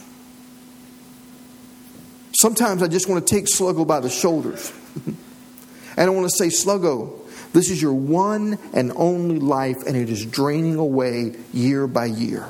Sometimes 2.38 2.82
I 2.82 2.88
just 2.88 3.08
want 3.08 3.26
to 3.26 3.34
take 3.34 3.46
Sluggo 3.46 3.86
by 3.86 4.00
the 4.00 4.10
shoulders. 4.10 4.74
and 5.06 5.16
I 5.96 6.10
want 6.10 6.30
to 6.30 6.36
say, 6.36 6.48
Sluggo, 6.48 7.18
this 7.54 7.70
is 7.70 7.80
your 7.80 7.94
one 7.94 8.58
and 8.74 8.92
only 8.94 9.38
life, 9.38 9.86
and 9.86 9.96
it 9.96 10.10
is 10.10 10.26
draining 10.26 10.76
away 10.76 11.34
year 11.54 11.86
by 11.86 12.04
year. 12.04 12.46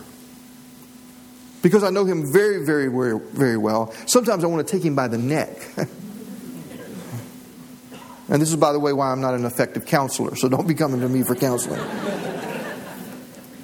Because 1.62 1.85
I 1.85 1.90
know 1.90 2.04
him 2.04 2.33
very, 2.33 2.66
very, 2.66 2.88
very, 2.88 3.21
very 3.21 3.59
well. 3.59 3.95
Sometimes 4.07 4.42
I 4.42 4.49
want 4.49 4.66
to 4.66 4.73
take 4.76 4.85
him 4.85 4.97
by 4.97 5.07
the 5.07 5.19
neck. 5.19 5.57
and 8.28 8.42
this 8.42 8.50
is, 8.50 8.57
by 8.57 8.73
the 8.73 8.81
way, 8.81 8.92
why 8.92 9.12
I'm 9.12 9.21
not 9.21 9.35
an 9.35 9.45
effective 9.45 9.87
counselor, 9.87 10.35
so 10.35 10.49
don't 10.49 10.66
be 10.66 10.75
coming 10.75 11.00
to 11.00 11.09
me 11.09 11.23
for 11.23 11.37
counseling. 11.37 11.78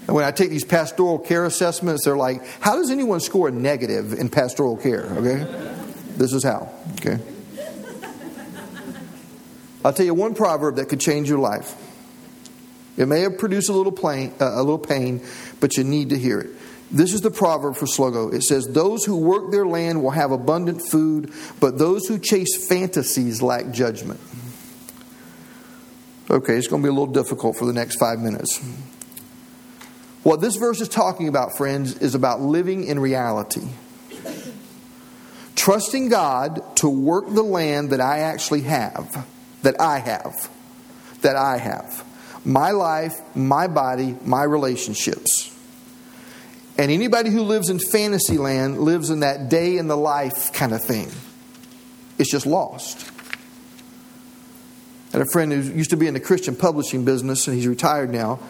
And 0.09 0.15
when 0.15 0.25
I 0.25 0.31
take 0.31 0.49
these 0.49 0.65
pastoral 0.65 1.19
care 1.19 1.45
assessments, 1.45 2.07
they're 2.07 2.17
like, 2.17 2.43
how 2.63 2.77
does 2.77 2.91
anyone 2.91 3.21
score 3.21 3.49
a 3.49 3.53
negative 3.53 4.15
in 4.15 4.31
pastoral 4.31 4.79
care? 4.79 5.05
Okay? 5.05 5.45
This 6.17 6.33
is 6.33 6.43
how. 6.43 6.73
Okay? 6.93 7.19
I'll 9.85 9.93
tell 9.93 10.07
you 10.07 10.15
one 10.15 10.35
proverb 10.35 10.77
that 10.77 10.89
could 10.89 10.99
change 10.99 11.29
your 11.29 11.39
life. 11.39 11.75
It 12.97 13.07
may 13.07 13.21
have 13.21 13.37
produced 13.37 13.69
a 13.69 13.75
little, 13.75 13.93
plain, 13.93 14.33
uh, 14.41 14.53
a 14.55 14.63
little 14.63 14.79
pain, 14.79 15.23
but 15.61 15.77
you 15.77 15.85
need 15.85 16.09
to 16.09 16.19
hear 16.19 16.41
it. 16.41 16.51
This 16.91 17.13
is 17.13 17.21
the 17.21 17.31
proverb 17.31 17.77
for 17.77 17.85
Sluggo. 17.85 18.33
It 18.33 18.45
says, 18.45 18.67
Those 18.67 19.05
who 19.05 19.19
work 19.19 19.53
their 19.53 19.67
land 19.67 20.03
will 20.03 20.11
have 20.11 20.33
abundant 20.33 20.81
food, 20.81 21.35
but 21.61 21.77
those 21.77 22.07
who 22.07 22.19
chase 22.19 22.67
fantasies 22.67 23.43
lack 23.43 23.73
judgment. 23.73 24.21
Okay, 26.31 26.55
it's 26.55 26.67
going 26.67 26.83
to 26.83 26.87
be 26.87 26.89
a 26.89 26.93
little 26.93 27.13
difficult 27.13 27.57
for 27.57 27.67
the 27.67 27.75
next 27.75 27.97
five 27.99 28.21
minutes. 28.21 28.59
What 30.29 30.43
this 30.43 30.57
verse 30.57 30.83
is 30.83 30.91
talking 30.91 31.27
about, 31.27 31.57
friends, 31.57 31.97
is 31.97 32.15
about 32.15 32.43
living 32.43 32.85
in 32.85 33.01
reality. 33.01 33.67
Trusting 35.57 36.11
God 36.11 36.61
to 36.77 36.89
work 36.91 37.31
the 37.31 37.43
land 37.43 37.93
that 37.93 38.03
I 38.03 38.19
actually 38.19 38.61
have 38.61 39.27
that 39.63 39.81
I 39.81 40.01
have. 40.01 40.51
That 41.23 41.37
I 41.37 41.57
have. 41.57 42.05
My 42.45 42.73
life, 42.73 43.19
my 43.35 43.69
body, 43.69 44.19
my 44.23 44.43
relationships. 44.43 45.51
And 46.77 46.91
anybody 46.91 47.31
who 47.31 47.41
lives 47.41 47.71
in 47.71 47.79
fantasy 47.79 48.37
land 48.37 48.81
lives 48.81 49.09
in 49.09 49.21
that 49.21 49.49
day 49.49 49.79
in 49.79 49.89
the 49.89 49.97
life 49.97 50.53
kind 50.53 50.75
of 50.75 50.85
thing. 50.85 51.09
It's 52.19 52.31
just 52.31 52.45
lost. 52.45 53.11
I 55.09 55.17
had 55.17 55.23
a 55.23 55.31
friend 55.33 55.51
who 55.51 55.63
used 55.73 55.89
to 55.89 55.97
be 55.97 56.07
in 56.07 56.13
the 56.13 56.21
Christian 56.21 56.55
publishing 56.55 57.07
business, 57.07 57.47
and 57.47 57.57
he's 57.57 57.67
retired 57.67 58.11
now. 58.11 58.41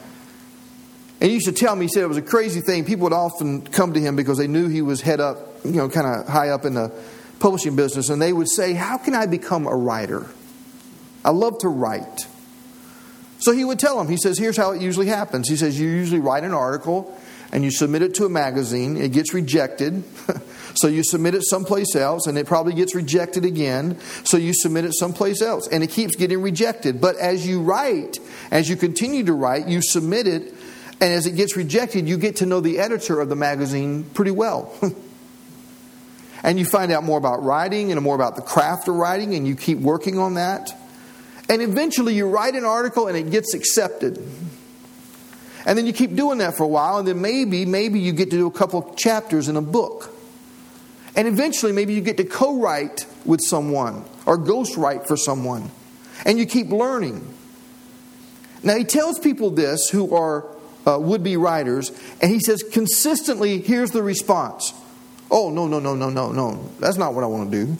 And 1.20 1.28
he 1.28 1.34
used 1.34 1.46
to 1.46 1.52
tell 1.52 1.74
me, 1.74 1.86
he 1.86 1.88
said 1.88 2.02
it 2.04 2.08
was 2.08 2.16
a 2.16 2.22
crazy 2.22 2.60
thing. 2.60 2.84
People 2.84 3.04
would 3.04 3.12
often 3.12 3.62
come 3.62 3.92
to 3.94 4.00
him 4.00 4.14
because 4.14 4.38
they 4.38 4.46
knew 4.46 4.68
he 4.68 4.82
was 4.82 5.00
head 5.00 5.20
up, 5.20 5.38
you 5.64 5.72
know, 5.72 5.88
kind 5.88 6.06
of 6.06 6.28
high 6.28 6.50
up 6.50 6.64
in 6.64 6.74
the 6.74 6.92
publishing 7.40 7.76
business, 7.76 8.08
and 8.08 8.20
they 8.20 8.32
would 8.32 8.48
say, 8.48 8.72
How 8.74 8.98
can 8.98 9.14
I 9.14 9.26
become 9.26 9.66
a 9.66 9.74
writer? 9.74 10.26
I 11.24 11.30
love 11.30 11.58
to 11.58 11.68
write. 11.68 12.26
So 13.40 13.52
he 13.52 13.64
would 13.64 13.78
tell 13.78 13.98
them, 13.98 14.08
he 14.08 14.16
says, 14.16 14.38
here's 14.38 14.56
how 14.56 14.72
it 14.72 14.80
usually 14.80 15.06
happens. 15.06 15.48
He 15.48 15.56
says, 15.56 15.78
you 15.78 15.88
usually 15.88 16.20
write 16.20 16.44
an 16.44 16.52
article 16.52 17.16
and 17.52 17.64
you 17.64 17.70
submit 17.70 18.02
it 18.02 18.14
to 18.16 18.24
a 18.24 18.28
magazine, 18.28 18.96
it 18.96 19.12
gets 19.12 19.32
rejected. 19.32 20.02
so 20.74 20.88
you 20.88 21.04
submit 21.04 21.34
it 21.34 21.44
someplace 21.44 21.94
else 21.94 22.26
and 22.26 22.36
it 22.36 22.46
probably 22.46 22.74
gets 22.74 22.94
rejected 22.94 23.44
again. 23.44 23.98
So 24.24 24.36
you 24.36 24.52
submit 24.54 24.84
it 24.84 24.94
someplace 24.94 25.40
else 25.40 25.68
and 25.68 25.84
it 25.84 25.90
keeps 25.90 26.16
getting 26.16 26.42
rejected. 26.42 27.00
But 27.00 27.16
as 27.16 27.46
you 27.46 27.62
write, 27.62 28.18
as 28.50 28.68
you 28.68 28.76
continue 28.76 29.24
to 29.24 29.32
write, 29.32 29.68
you 29.68 29.82
submit 29.82 30.26
it 30.26 30.52
and 31.00 31.12
as 31.12 31.26
it 31.26 31.36
gets 31.36 31.56
rejected, 31.56 32.08
you 32.08 32.18
get 32.18 32.36
to 32.36 32.46
know 32.46 32.60
the 32.60 32.78
editor 32.78 33.20
of 33.20 33.28
the 33.28 33.36
magazine 33.36 34.04
pretty 34.14 34.32
well. 34.32 34.74
and 36.42 36.58
you 36.58 36.64
find 36.64 36.90
out 36.90 37.04
more 37.04 37.18
about 37.18 37.42
writing 37.42 37.92
and 37.92 38.00
more 38.00 38.16
about 38.16 38.36
the 38.36 38.42
craft 38.42 38.88
of 38.88 38.96
writing 38.96 39.34
and 39.34 39.46
you 39.46 39.54
keep 39.54 39.78
working 39.78 40.18
on 40.18 40.34
that. 40.34 40.70
And 41.48 41.62
eventually 41.62 42.14
you 42.14 42.28
write 42.28 42.54
an 42.54 42.64
article 42.64 43.06
and 43.06 43.16
it 43.16 43.30
gets 43.30 43.54
accepted. 43.54 44.18
And 45.64 45.76
then 45.76 45.86
you 45.86 45.92
keep 45.92 46.14
doing 46.14 46.38
that 46.38 46.56
for 46.56 46.62
a 46.62 46.68
while, 46.68 46.98
and 46.98 47.06
then 47.06 47.20
maybe, 47.20 47.66
maybe 47.66 48.00
you 48.00 48.12
get 48.12 48.30
to 48.30 48.36
do 48.36 48.46
a 48.46 48.50
couple 48.50 48.94
chapters 48.94 49.48
in 49.48 49.56
a 49.56 49.60
book. 49.60 50.14
And 51.14 51.28
eventually, 51.28 51.72
maybe 51.72 51.94
you 51.94 52.00
get 52.00 52.16
to 52.18 52.24
co 52.24 52.58
write 52.58 53.06
with 53.26 53.40
someone 53.42 54.04
or 54.24 54.38
ghost 54.38 54.76
write 54.76 55.06
for 55.06 55.16
someone. 55.16 55.70
And 56.24 56.38
you 56.38 56.46
keep 56.46 56.70
learning. 56.70 57.34
Now, 58.62 58.76
he 58.76 58.84
tells 58.84 59.18
people 59.18 59.50
this 59.50 59.88
who 59.90 60.14
are 60.14 60.46
uh, 60.86 60.98
would 60.98 61.22
be 61.22 61.36
writers, 61.36 61.92
and 62.20 62.30
he 62.30 62.40
says 62.40 62.62
consistently, 62.62 63.60
here's 63.60 63.90
the 63.90 64.02
response 64.02 64.72
Oh, 65.30 65.50
no, 65.50 65.66
no, 65.66 65.78
no, 65.78 65.94
no, 65.94 66.08
no, 66.08 66.32
no. 66.32 66.70
That's 66.80 66.96
not 66.96 67.12
what 67.14 67.22
I 67.22 67.26
want 67.26 67.50
to 67.50 67.66
do. 67.66 67.76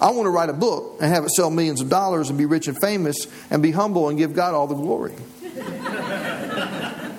I 0.00 0.10
want 0.10 0.26
to 0.26 0.30
write 0.30 0.50
a 0.50 0.54
book 0.54 0.98
and 1.00 1.12
have 1.12 1.24
it 1.24 1.30
sell 1.30 1.48
millions 1.48 1.80
of 1.80 1.88
dollars 1.88 2.28
and 2.28 2.36
be 2.36 2.44
rich 2.44 2.66
and 2.68 2.78
famous 2.78 3.26
and 3.50 3.62
be 3.62 3.70
humble 3.70 4.08
and 4.08 4.18
give 4.18 4.34
God 4.34 4.52
all 4.52 4.66
the 4.66 4.74
glory. 4.74 5.14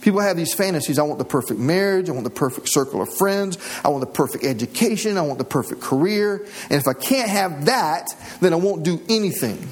People 0.00 0.20
have 0.20 0.36
these 0.36 0.54
fantasies. 0.54 0.98
I 0.98 1.02
want 1.02 1.18
the 1.18 1.24
perfect 1.24 1.60
marriage. 1.60 2.08
I 2.08 2.12
want 2.12 2.24
the 2.24 2.30
perfect 2.30 2.68
circle 2.70 3.02
of 3.02 3.12
friends. 3.12 3.58
I 3.84 3.88
want 3.88 4.00
the 4.00 4.06
perfect 4.06 4.44
education. 4.44 5.18
I 5.18 5.22
want 5.22 5.38
the 5.38 5.44
perfect 5.44 5.80
career. 5.82 6.46
And 6.70 6.80
if 6.80 6.86
I 6.86 6.94
can't 6.94 7.28
have 7.28 7.66
that, 7.66 8.06
then 8.40 8.52
I 8.52 8.56
won't 8.56 8.84
do 8.84 9.02
anything. 9.08 9.68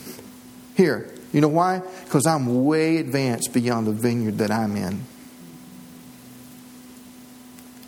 Here, 0.76 1.13
you 1.34 1.40
know 1.40 1.48
why? 1.48 1.82
Because 2.04 2.26
I'm 2.26 2.64
way 2.64 2.98
advanced 2.98 3.52
beyond 3.52 3.88
the 3.88 3.92
vineyard 3.92 4.38
that 4.38 4.52
I'm 4.52 4.76
in. 4.76 5.04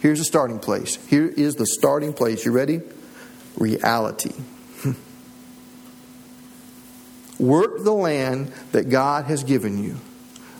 Here's 0.00 0.18
the 0.18 0.24
starting 0.24 0.58
place. 0.58 0.96
Here 1.06 1.28
is 1.28 1.54
the 1.54 1.64
starting 1.64 2.12
place. 2.12 2.44
You 2.44 2.50
ready? 2.50 2.80
Reality. 3.56 4.32
Work 7.38 7.84
the 7.84 7.92
land 7.92 8.52
that 8.72 8.90
God 8.90 9.26
has 9.26 9.44
given 9.44 9.80
you. 9.80 9.96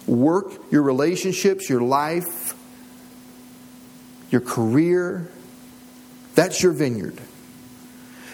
Work 0.06 0.52
your 0.70 0.82
relationships, 0.82 1.68
your 1.68 1.80
life, 1.80 2.54
your 4.30 4.42
career. 4.42 5.28
That's 6.36 6.62
your 6.62 6.70
vineyard. 6.70 7.20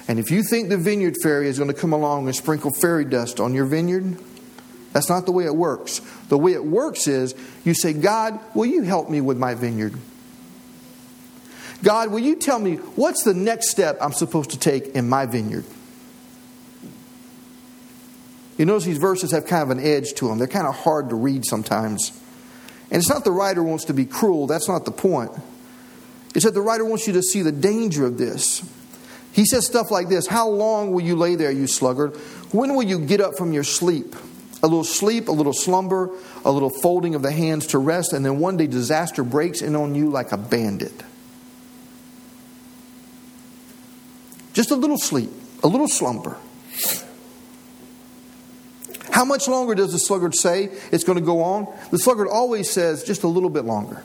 And 0.09 0.19
if 0.19 0.31
you 0.31 0.43
think 0.43 0.69
the 0.69 0.77
vineyard 0.77 1.15
fairy 1.23 1.49
is 1.49 1.59
going 1.59 1.73
to 1.73 1.79
come 1.79 1.95
along 1.95 2.27
and 2.27 2.37
sprinkle 2.37 2.71
fairy 2.83 3.07
dust 3.07 3.41
on 3.41 3.55
your 3.55 3.65
vineyard, 3.65 4.19
that's 4.93 5.09
not 5.09 5.27
the 5.27 5.33
way 5.33 5.45
it 5.45 5.55
works. 5.55 6.01
The 6.29 6.39
way 6.39 6.53
it 6.53 6.65
works 6.65 7.07
is 7.07 7.35
you 7.65 7.75
say, 7.75 7.93
God, 7.93 8.39
will 8.55 8.67
you 8.67 8.83
help 8.83 9.09
me 9.09 9.21
with 9.21 9.39
my 9.39 9.55
vineyard? 9.55 9.95
God, 11.83 12.11
will 12.11 12.21
you 12.21 12.37
tell 12.37 12.59
me 12.59 12.77
what's 12.77 13.25
the 13.25 13.35
next 13.35 13.71
step 13.71 13.99
I'm 14.01 14.13
supposed 14.13 14.51
to 14.51 14.59
take 14.59 14.89
in 14.89 15.09
my 15.09 15.27
vineyard? 15.27 15.65
You 18.59 18.67
notice 18.67 18.85
these 18.85 18.99
verses 18.99 19.33
have 19.33 19.47
kind 19.47 19.63
of 19.63 19.71
an 19.77 19.85
edge 19.85 20.13
to 20.15 20.29
them. 20.29 20.39
They're 20.39 20.47
kind 20.47 20.67
of 20.67 20.77
hard 20.77 21.09
to 21.09 21.17
read 21.17 21.45
sometimes. 21.45 22.13
And 22.91 23.01
it's 23.01 23.09
not 23.09 23.25
the 23.25 23.33
writer 23.33 23.63
wants 23.63 23.87
to 23.87 23.95
be 23.95 24.05
cruel, 24.05 24.47
that's 24.47 24.69
not 24.69 24.85
the 24.85 24.93
point. 24.93 25.33
It's 26.35 26.45
that 26.45 26.55
the 26.55 26.61
writer 26.61 26.85
wants 26.85 27.07
you 27.07 27.15
to 27.15 27.23
see 27.23 27.43
the 27.43 27.53
danger 27.53 28.07
of 28.07 28.19
this. 28.19 28.63
He 29.33 29.47
says 29.47 29.67
stuff 29.67 29.91
like 29.91 30.09
this 30.09 30.27
How 30.27 30.49
long 30.49 30.93
will 30.93 31.01
you 31.01 31.17
lay 31.17 31.35
there, 31.35 31.51
you 31.51 31.67
sluggard? 31.67 32.15
When 32.53 32.75
will 32.75 32.83
you 32.83 32.99
get 32.99 33.21
up 33.21 33.37
from 33.37 33.53
your 33.53 33.65
sleep? 33.65 34.15
A 34.63 34.69
little 34.69 34.85
sleep, 34.85 35.29
a 35.29 35.33
little 35.33 35.53
slumber, 35.53 36.11
a 36.45 36.53
little 36.53 36.71
folding 36.71 37.15
of 37.15 37.23
the 37.23 37.33
hands 37.33 37.67
to 37.69 37.79
rest, 37.79 38.13
and 38.13 38.25
then 38.25 38.39
one 38.39 38.57
day 38.57 38.67
disaster 38.67 39.25
breaks 39.25 39.61
in 39.61 39.75
on 39.75 39.95
you 39.95 40.11
like 40.11 40.31
a 40.31 40.37
bandit. 40.37 41.03
Just 44.53 44.71
a 44.71 44.77
little 44.77 44.99
sleep, 44.99 45.31
a 45.63 45.69
little 45.69 45.89
slumber. 45.89 46.37
How 49.11 49.25
much 49.25 49.49
longer 49.49 49.75
does 49.75 49.93
the 49.93 49.99
sluggard 49.99 50.35
say 50.35 50.71
it's 50.91 51.05
going 51.05 51.19
to 51.19 51.25
go 51.25 51.43
on? 51.43 51.67
The 51.91 51.99
sluggard 51.99 52.29
always 52.29 52.71
says 52.71 53.05
just 53.05 53.25
a 53.25 53.29
little 53.29 53.51
bit 53.51 53.65
longer. 53.65 54.03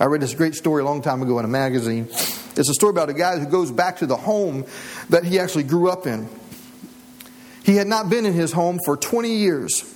I 0.00 0.06
read 0.06 0.20
this 0.20 0.34
great 0.34 0.54
story 0.54 0.82
a 0.82 0.84
long 0.84 1.00
time 1.02 1.22
ago 1.22 1.38
in 1.38 1.44
a 1.44 1.48
magazine. 1.48 2.08
It's 2.10 2.68
a 2.68 2.74
story 2.74 2.90
about 2.90 3.10
a 3.10 3.14
guy 3.14 3.38
who 3.38 3.46
goes 3.46 3.70
back 3.70 3.98
to 3.98 4.06
the 4.06 4.16
home 4.16 4.64
that 5.10 5.24
he 5.24 5.38
actually 5.38 5.64
grew 5.64 5.88
up 5.88 6.06
in. 6.06 6.28
He 7.64 7.76
had 7.76 7.86
not 7.86 8.10
been 8.10 8.26
in 8.26 8.32
his 8.32 8.52
home 8.52 8.78
for 8.84 8.96
20 8.96 9.34
years. 9.34 9.90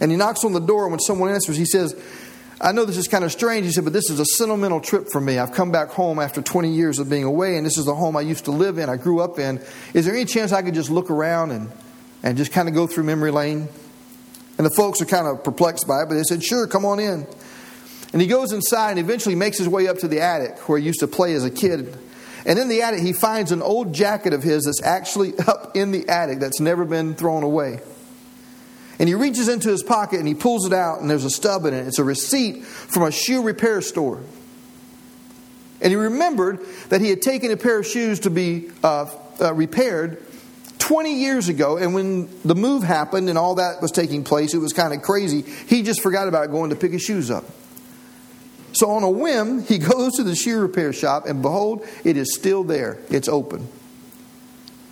And 0.00 0.10
he 0.10 0.16
knocks 0.16 0.44
on 0.44 0.52
the 0.52 0.60
door, 0.60 0.84
and 0.84 0.92
when 0.92 1.00
someone 1.00 1.30
answers, 1.30 1.56
he 1.56 1.64
says, 1.64 1.94
I 2.60 2.72
know 2.72 2.84
this 2.84 2.96
is 2.96 3.08
kind 3.08 3.24
of 3.24 3.32
strange. 3.32 3.66
He 3.66 3.72
said, 3.72 3.84
but 3.84 3.92
this 3.92 4.10
is 4.10 4.18
a 4.18 4.24
sentimental 4.24 4.80
trip 4.80 5.08
for 5.10 5.20
me. 5.20 5.38
I've 5.38 5.52
come 5.52 5.70
back 5.70 5.90
home 5.90 6.18
after 6.18 6.42
20 6.42 6.72
years 6.72 6.98
of 6.98 7.08
being 7.08 7.24
away, 7.24 7.56
and 7.56 7.64
this 7.64 7.78
is 7.78 7.84
the 7.84 7.94
home 7.94 8.16
I 8.16 8.22
used 8.22 8.46
to 8.46 8.50
live 8.50 8.78
in, 8.78 8.88
I 8.88 8.96
grew 8.96 9.20
up 9.20 9.38
in. 9.38 9.60
Is 9.94 10.04
there 10.04 10.14
any 10.14 10.24
chance 10.24 10.52
I 10.52 10.62
could 10.62 10.74
just 10.74 10.90
look 10.90 11.10
around 11.10 11.50
and 11.50 11.70
and 12.26 12.36
just 12.36 12.52
kind 12.52 12.68
of 12.68 12.74
go 12.74 12.88
through 12.88 13.04
memory 13.04 13.30
lane. 13.30 13.68
And 14.58 14.66
the 14.66 14.70
folks 14.70 15.00
are 15.00 15.06
kind 15.06 15.28
of 15.28 15.44
perplexed 15.44 15.86
by 15.86 16.02
it, 16.02 16.08
but 16.08 16.14
they 16.14 16.22
said, 16.24 16.42
Sure, 16.42 16.66
come 16.66 16.84
on 16.84 16.98
in. 16.98 17.26
And 18.12 18.22
he 18.22 18.26
goes 18.26 18.52
inside 18.52 18.90
and 18.90 18.98
eventually 18.98 19.34
makes 19.34 19.58
his 19.58 19.68
way 19.68 19.86
up 19.86 19.98
to 19.98 20.08
the 20.08 20.20
attic 20.20 20.68
where 20.68 20.78
he 20.78 20.84
used 20.84 21.00
to 21.00 21.06
play 21.06 21.34
as 21.34 21.44
a 21.44 21.50
kid. 21.50 21.96
And 22.46 22.60
in 22.60 22.68
the 22.68 22.82
attic, 22.82 23.00
he 23.00 23.12
finds 23.12 23.50
an 23.50 23.60
old 23.60 23.92
jacket 23.92 24.32
of 24.32 24.42
his 24.44 24.64
that's 24.64 24.82
actually 24.82 25.36
up 25.46 25.72
in 25.74 25.90
the 25.90 26.08
attic 26.08 26.38
that's 26.38 26.60
never 26.60 26.84
been 26.84 27.14
thrown 27.14 27.42
away. 27.42 27.80
And 28.98 29.08
he 29.08 29.14
reaches 29.14 29.48
into 29.48 29.68
his 29.68 29.82
pocket 29.82 30.20
and 30.20 30.28
he 30.28 30.34
pulls 30.34 30.66
it 30.66 30.72
out, 30.72 31.00
and 31.00 31.10
there's 31.10 31.24
a 31.24 31.30
stub 31.30 31.66
in 31.66 31.74
it. 31.74 31.86
It's 31.86 31.98
a 31.98 32.04
receipt 32.04 32.64
from 32.64 33.02
a 33.02 33.10
shoe 33.10 33.42
repair 33.42 33.82
store. 33.82 34.22
And 35.82 35.90
he 35.90 35.96
remembered 35.96 36.60
that 36.88 37.02
he 37.02 37.10
had 37.10 37.20
taken 37.20 37.50
a 37.50 37.56
pair 37.56 37.80
of 37.80 37.86
shoes 37.86 38.20
to 38.20 38.30
be 38.30 38.70
uh, 38.82 39.10
uh, 39.40 39.52
repaired 39.52 40.22
20 40.78 41.14
years 41.14 41.48
ago, 41.48 41.76
and 41.76 41.94
when 41.94 42.30
the 42.44 42.54
move 42.54 42.84
happened 42.84 43.28
and 43.28 43.36
all 43.36 43.56
that 43.56 43.82
was 43.82 43.90
taking 43.90 44.24
place, 44.24 44.54
it 44.54 44.58
was 44.58 44.72
kind 44.72 44.94
of 44.94 45.02
crazy. 45.02 45.42
He 45.42 45.82
just 45.82 46.00
forgot 46.00 46.28
about 46.28 46.50
going 46.50 46.70
to 46.70 46.76
pick 46.76 46.92
his 46.92 47.02
shoes 47.02 47.30
up. 47.30 47.44
So, 48.76 48.90
on 48.90 49.02
a 49.02 49.10
whim, 49.10 49.62
he 49.62 49.78
goes 49.92 50.16
to 50.16 50.22
the 50.22 50.36
shoe 50.36 50.60
repair 50.60 50.92
shop, 50.92 51.24
and 51.26 51.40
behold, 51.40 51.86
it 52.04 52.18
is 52.18 52.34
still 52.34 52.62
there. 52.62 52.98
It's 53.10 53.26
open. 53.26 53.66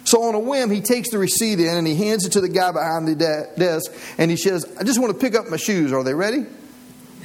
So, 0.05 0.23
on 0.23 0.35
a 0.35 0.39
whim, 0.39 0.71
he 0.71 0.81
takes 0.81 1.11
the 1.11 1.19
receipt 1.19 1.61
in 1.61 1.77
and 1.77 1.87
he 1.87 1.95
hands 1.95 2.25
it 2.25 2.33
to 2.33 2.41
the 2.41 2.49
guy 2.49 2.73
behind 2.73 3.07
the 3.07 3.15
de- 3.15 3.47
desk, 3.59 3.93
and 4.17 4.31
he 4.31 4.39
says, 4.39 4.65
I 4.81 4.85
just 4.85 4.99
want 4.99 5.13
to 5.13 5.19
pick 5.19 5.35
up 5.35 5.51
my 5.51 5.59
shoes. 5.59 5.93
Are 5.93 6.03
they 6.03 6.15
ready? 6.15 6.47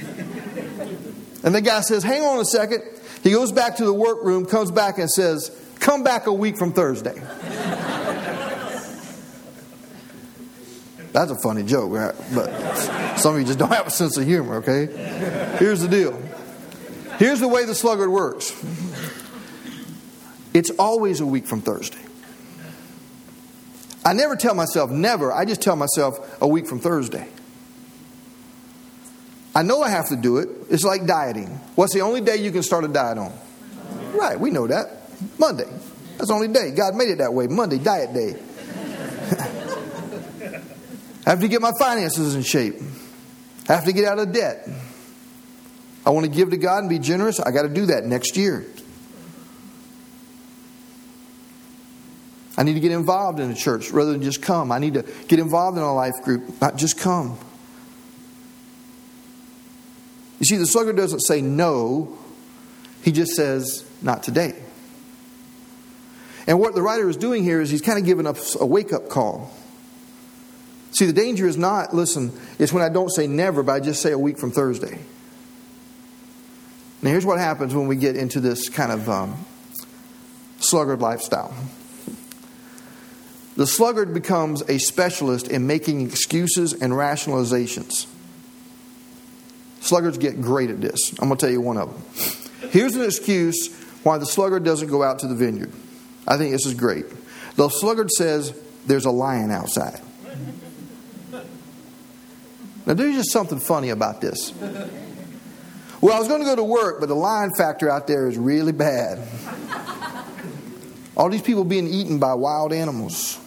and 1.42 1.54
the 1.54 1.62
guy 1.62 1.80
says, 1.80 2.02
Hang 2.02 2.22
on 2.24 2.40
a 2.40 2.44
second. 2.44 2.82
He 3.22 3.30
goes 3.30 3.52
back 3.52 3.76
to 3.76 3.84
the 3.86 3.94
workroom, 3.94 4.44
comes 4.44 4.70
back, 4.70 4.98
and 4.98 5.10
says, 5.10 5.50
Come 5.78 6.04
back 6.04 6.26
a 6.26 6.32
week 6.32 6.58
from 6.58 6.74
Thursday. 6.74 7.14
That's 11.12 11.30
a 11.30 11.36
funny 11.42 11.62
joke, 11.62 11.90
right? 11.90 12.14
but 12.34 13.18
some 13.18 13.34
of 13.34 13.40
you 13.40 13.46
just 13.46 13.58
don't 13.58 13.72
have 13.72 13.86
a 13.86 13.90
sense 13.90 14.16
of 14.16 14.26
humor, 14.26 14.56
okay? 14.56 14.86
Here's 15.58 15.80
the 15.80 15.88
deal. 15.88 16.20
Here's 17.20 17.38
the 17.38 17.48
way 17.48 17.66
the 17.66 17.74
sluggard 17.74 18.08
works 18.08 18.50
it's 20.54 20.70
always 20.78 21.20
a 21.20 21.26
week 21.26 21.46
from 21.46 21.60
Thursday. 21.60 22.00
I 24.02 24.14
never 24.14 24.36
tell 24.36 24.54
myself 24.54 24.90
never, 24.90 25.30
I 25.30 25.44
just 25.44 25.60
tell 25.60 25.76
myself 25.76 26.38
a 26.40 26.48
week 26.48 26.66
from 26.66 26.80
Thursday. 26.80 27.28
I 29.54 29.62
know 29.62 29.82
I 29.82 29.90
have 29.90 30.08
to 30.08 30.16
do 30.16 30.38
it. 30.38 30.48
It's 30.70 30.82
like 30.82 31.04
dieting. 31.04 31.48
What's 31.74 31.92
the 31.92 32.00
only 32.00 32.22
day 32.22 32.36
you 32.36 32.52
can 32.52 32.62
start 32.62 32.84
a 32.84 32.88
diet 32.88 33.18
on? 33.18 33.34
Right, 34.14 34.40
we 34.40 34.50
know 34.50 34.66
that. 34.66 34.88
Monday. 35.38 35.68
That's 36.16 36.28
the 36.28 36.34
only 36.34 36.48
day. 36.48 36.70
God 36.70 36.94
made 36.94 37.10
it 37.10 37.18
that 37.18 37.34
way. 37.34 37.48
Monday, 37.48 37.76
diet 37.76 38.14
day. 38.14 38.40
I 41.26 41.30
have 41.30 41.40
to 41.40 41.48
get 41.48 41.60
my 41.60 41.72
finances 41.78 42.34
in 42.34 42.42
shape. 42.42 42.76
I 43.68 43.74
have 43.74 43.84
to 43.84 43.92
get 43.92 44.06
out 44.06 44.18
of 44.18 44.32
debt. 44.32 44.66
I 46.04 46.10
want 46.10 46.26
to 46.26 46.32
give 46.32 46.50
to 46.50 46.56
God 46.56 46.78
and 46.78 46.88
be 46.88 46.98
generous. 46.98 47.40
I 47.40 47.50
got 47.50 47.62
to 47.62 47.68
do 47.68 47.86
that 47.86 48.04
next 48.04 48.36
year. 48.36 48.66
I 52.56 52.62
need 52.62 52.74
to 52.74 52.80
get 52.80 52.92
involved 52.92 53.40
in 53.40 53.50
a 53.50 53.54
church 53.54 53.90
rather 53.90 54.12
than 54.12 54.22
just 54.22 54.42
come. 54.42 54.70
I 54.70 54.78
need 54.78 54.94
to 54.94 55.02
get 55.28 55.38
involved 55.38 55.78
in 55.78 55.82
a 55.82 55.94
life 55.94 56.22
group, 56.22 56.60
not 56.60 56.76
just 56.76 56.98
come. 56.98 57.38
You 60.40 60.46
see, 60.46 60.56
the 60.56 60.66
sluggard 60.66 60.96
doesn't 60.96 61.20
say 61.20 61.40
no, 61.42 62.18
he 63.02 63.12
just 63.12 63.32
says, 63.32 63.88
not 64.02 64.22
today. 64.22 64.54
And 66.46 66.58
what 66.58 66.74
the 66.74 66.82
writer 66.82 67.08
is 67.08 67.16
doing 67.16 67.44
here 67.44 67.60
is 67.60 67.70
he's 67.70 67.82
kind 67.82 67.98
of 67.98 68.04
giving 68.04 68.26
us 68.26 68.56
a 68.58 68.66
wake 68.66 68.92
up 68.92 69.08
call. 69.08 69.54
See, 70.92 71.06
the 71.06 71.12
danger 71.12 71.46
is 71.46 71.56
not, 71.56 71.94
listen, 71.94 72.32
it's 72.58 72.72
when 72.72 72.82
I 72.82 72.88
don't 72.88 73.10
say 73.10 73.26
never, 73.26 73.62
but 73.62 73.72
I 73.72 73.80
just 73.80 74.02
say 74.02 74.12
a 74.12 74.18
week 74.18 74.38
from 74.38 74.50
Thursday. 74.50 74.98
Now, 77.02 77.10
here's 77.10 77.24
what 77.24 77.38
happens 77.38 77.74
when 77.74 77.86
we 77.86 77.96
get 77.96 78.16
into 78.16 78.40
this 78.40 78.68
kind 78.68 78.92
of 78.92 79.08
um, 79.08 79.46
sluggard 80.58 81.00
lifestyle 81.00 81.54
the 83.60 83.66
sluggard 83.66 84.14
becomes 84.14 84.62
a 84.70 84.78
specialist 84.78 85.48
in 85.48 85.66
making 85.66 86.00
excuses 86.00 86.72
and 86.72 86.94
rationalizations. 86.94 88.06
Sluggards 89.80 90.16
get 90.16 90.40
great 90.40 90.70
at 90.70 90.80
this. 90.80 91.12
I'm 91.18 91.28
going 91.28 91.36
to 91.36 91.46
tell 91.46 91.52
you 91.52 91.60
one 91.60 91.76
of 91.76 91.92
them. 91.92 92.70
Here's 92.70 92.94
an 92.96 93.04
excuse 93.04 93.68
why 94.02 94.16
the 94.16 94.24
sluggard 94.24 94.64
doesn't 94.64 94.88
go 94.88 95.02
out 95.02 95.18
to 95.18 95.26
the 95.26 95.34
vineyard. 95.34 95.70
I 96.26 96.38
think 96.38 96.52
this 96.52 96.64
is 96.64 96.72
great. 96.72 97.04
The 97.56 97.68
sluggard 97.68 98.10
says, 98.10 98.58
There's 98.86 99.04
a 99.04 99.10
lion 99.10 99.50
outside. 99.50 100.00
Now, 102.86 102.94
there's 102.94 103.14
just 103.14 103.30
something 103.30 103.58
funny 103.58 103.90
about 103.90 104.22
this. 104.22 104.54
Well, 106.00 106.14
I 106.14 106.18
was 106.18 106.28
going 106.28 106.40
to 106.40 106.46
go 106.46 106.56
to 106.56 106.64
work, 106.64 106.98
but 106.98 107.10
the 107.10 107.14
lion 107.14 107.50
factor 107.56 107.90
out 107.90 108.06
there 108.06 108.26
is 108.26 108.38
really 108.38 108.72
bad. 108.72 109.26
All 111.16 111.28
these 111.28 111.42
people 111.42 111.64
being 111.64 111.86
eaten 111.86 112.18
by 112.18 112.32
wild 112.34 112.72
animals. 112.72 113.38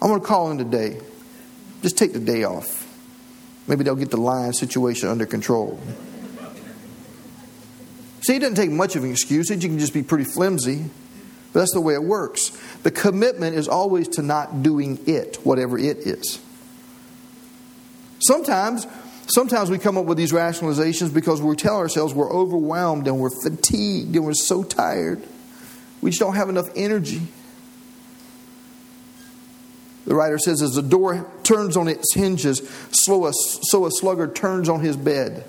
I'm 0.00 0.08
going 0.08 0.20
to 0.20 0.26
call 0.26 0.52
in 0.52 0.58
today. 0.58 1.00
Just 1.82 1.98
take 1.98 2.12
the 2.12 2.20
day 2.20 2.44
off. 2.44 2.82
Maybe 3.66 3.82
they'll 3.82 3.96
get 3.96 4.10
the 4.10 4.16
lion 4.16 4.52
situation 4.52 5.08
under 5.08 5.26
control. 5.26 5.80
See, 8.20 8.36
it 8.36 8.38
doesn't 8.38 8.54
take 8.54 8.70
much 8.70 8.94
of 8.94 9.02
an 9.02 9.10
excuse. 9.10 9.50
It 9.50 9.60
can 9.60 9.78
just 9.78 9.92
be 9.92 10.02
pretty 10.02 10.24
flimsy. 10.24 10.84
But 11.52 11.60
that's 11.60 11.72
the 11.72 11.80
way 11.80 11.94
it 11.94 12.02
works. 12.02 12.50
The 12.82 12.90
commitment 12.90 13.56
is 13.56 13.66
always 13.68 14.08
to 14.08 14.22
not 14.22 14.62
doing 14.62 15.00
it, 15.06 15.36
whatever 15.44 15.78
it 15.78 15.98
is. 15.98 16.40
Sometimes, 18.20 18.86
sometimes 19.26 19.70
we 19.70 19.78
come 19.78 19.96
up 19.96 20.04
with 20.04 20.18
these 20.18 20.32
rationalizations 20.32 21.12
because 21.12 21.40
we 21.40 21.54
tell 21.56 21.76
ourselves 21.76 22.14
we're 22.14 22.32
overwhelmed 22.32 23.06
and 23.06 23.18
we're 23.18 23.30
fatigued 23.42 24.14
and 24.16 24.24
we're 24.24 24.34
so 24.34 24.62
tired. 24.62 25.22
We 26.00 26.10
just 26.10 26.20
don't 26.20 26.34
have 26.34 26.48
enough 26.48 26.68
energy. 26.76 27.22
The 30.06 30.14
writer 30.14 30.38
says, 30.38 30.60
as 30.60 30.74
the 30.74 30.82
door 30.82 31.30
turns 31.42 31.76
on 31.76 31.88
its 31.88 32.14
hinges, 32.14 32.60
so 32.90 33.26
a, 33.26 33.32
sluggard 33.90 34.36
turns 34.36 34.68
on 34.68 34.80
his 34.80 34.96
bed. 34.96 35.44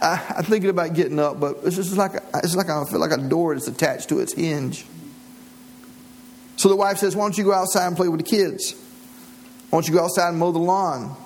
I, 0.00 0.22
am 0.36 0.44
thinking 0.44 0.68
about 0.68 0.92
getting 0.92 1.18
up, 1.18 1.40
but 1.40 1.60
it's 1.64 1.76
just 1.76 1.96
like 1.96 2.12
it's 2.42 2.54
like 2.54 2.68
I 2.68 2.84
feel 2.84 3.00
like 3.00 3.12
a 3.12 3.16
door 3.16 3.54
is 3.54 3.66
attached 3.66 4.10
to 4.10 4.20
its 4.20 4.34
hinge. 4.34 4.84
So 6.56 6.68
the 6.68 6.76
wife 6.76 6.98
says, 6.98 7.16
"Why 7.16 7.24
don't 7.24 7.38
you 7.38 7.44
go 7.44 7.54
outside 7.54 7.86
and 7.86 7.96
play 7.96 8.08
with 8.08 8.20
the 8.20 8.26
kids?" 8.28 8.74
Why 9.74 9.78
don't 9.78 9.88
you 9.88 9.94
go 9.94 10.04
outside 10.04 10.28
and 10.28 10.38
mow 10.38 10.52
the 10.52 10.60
lawn? 10.60 11.16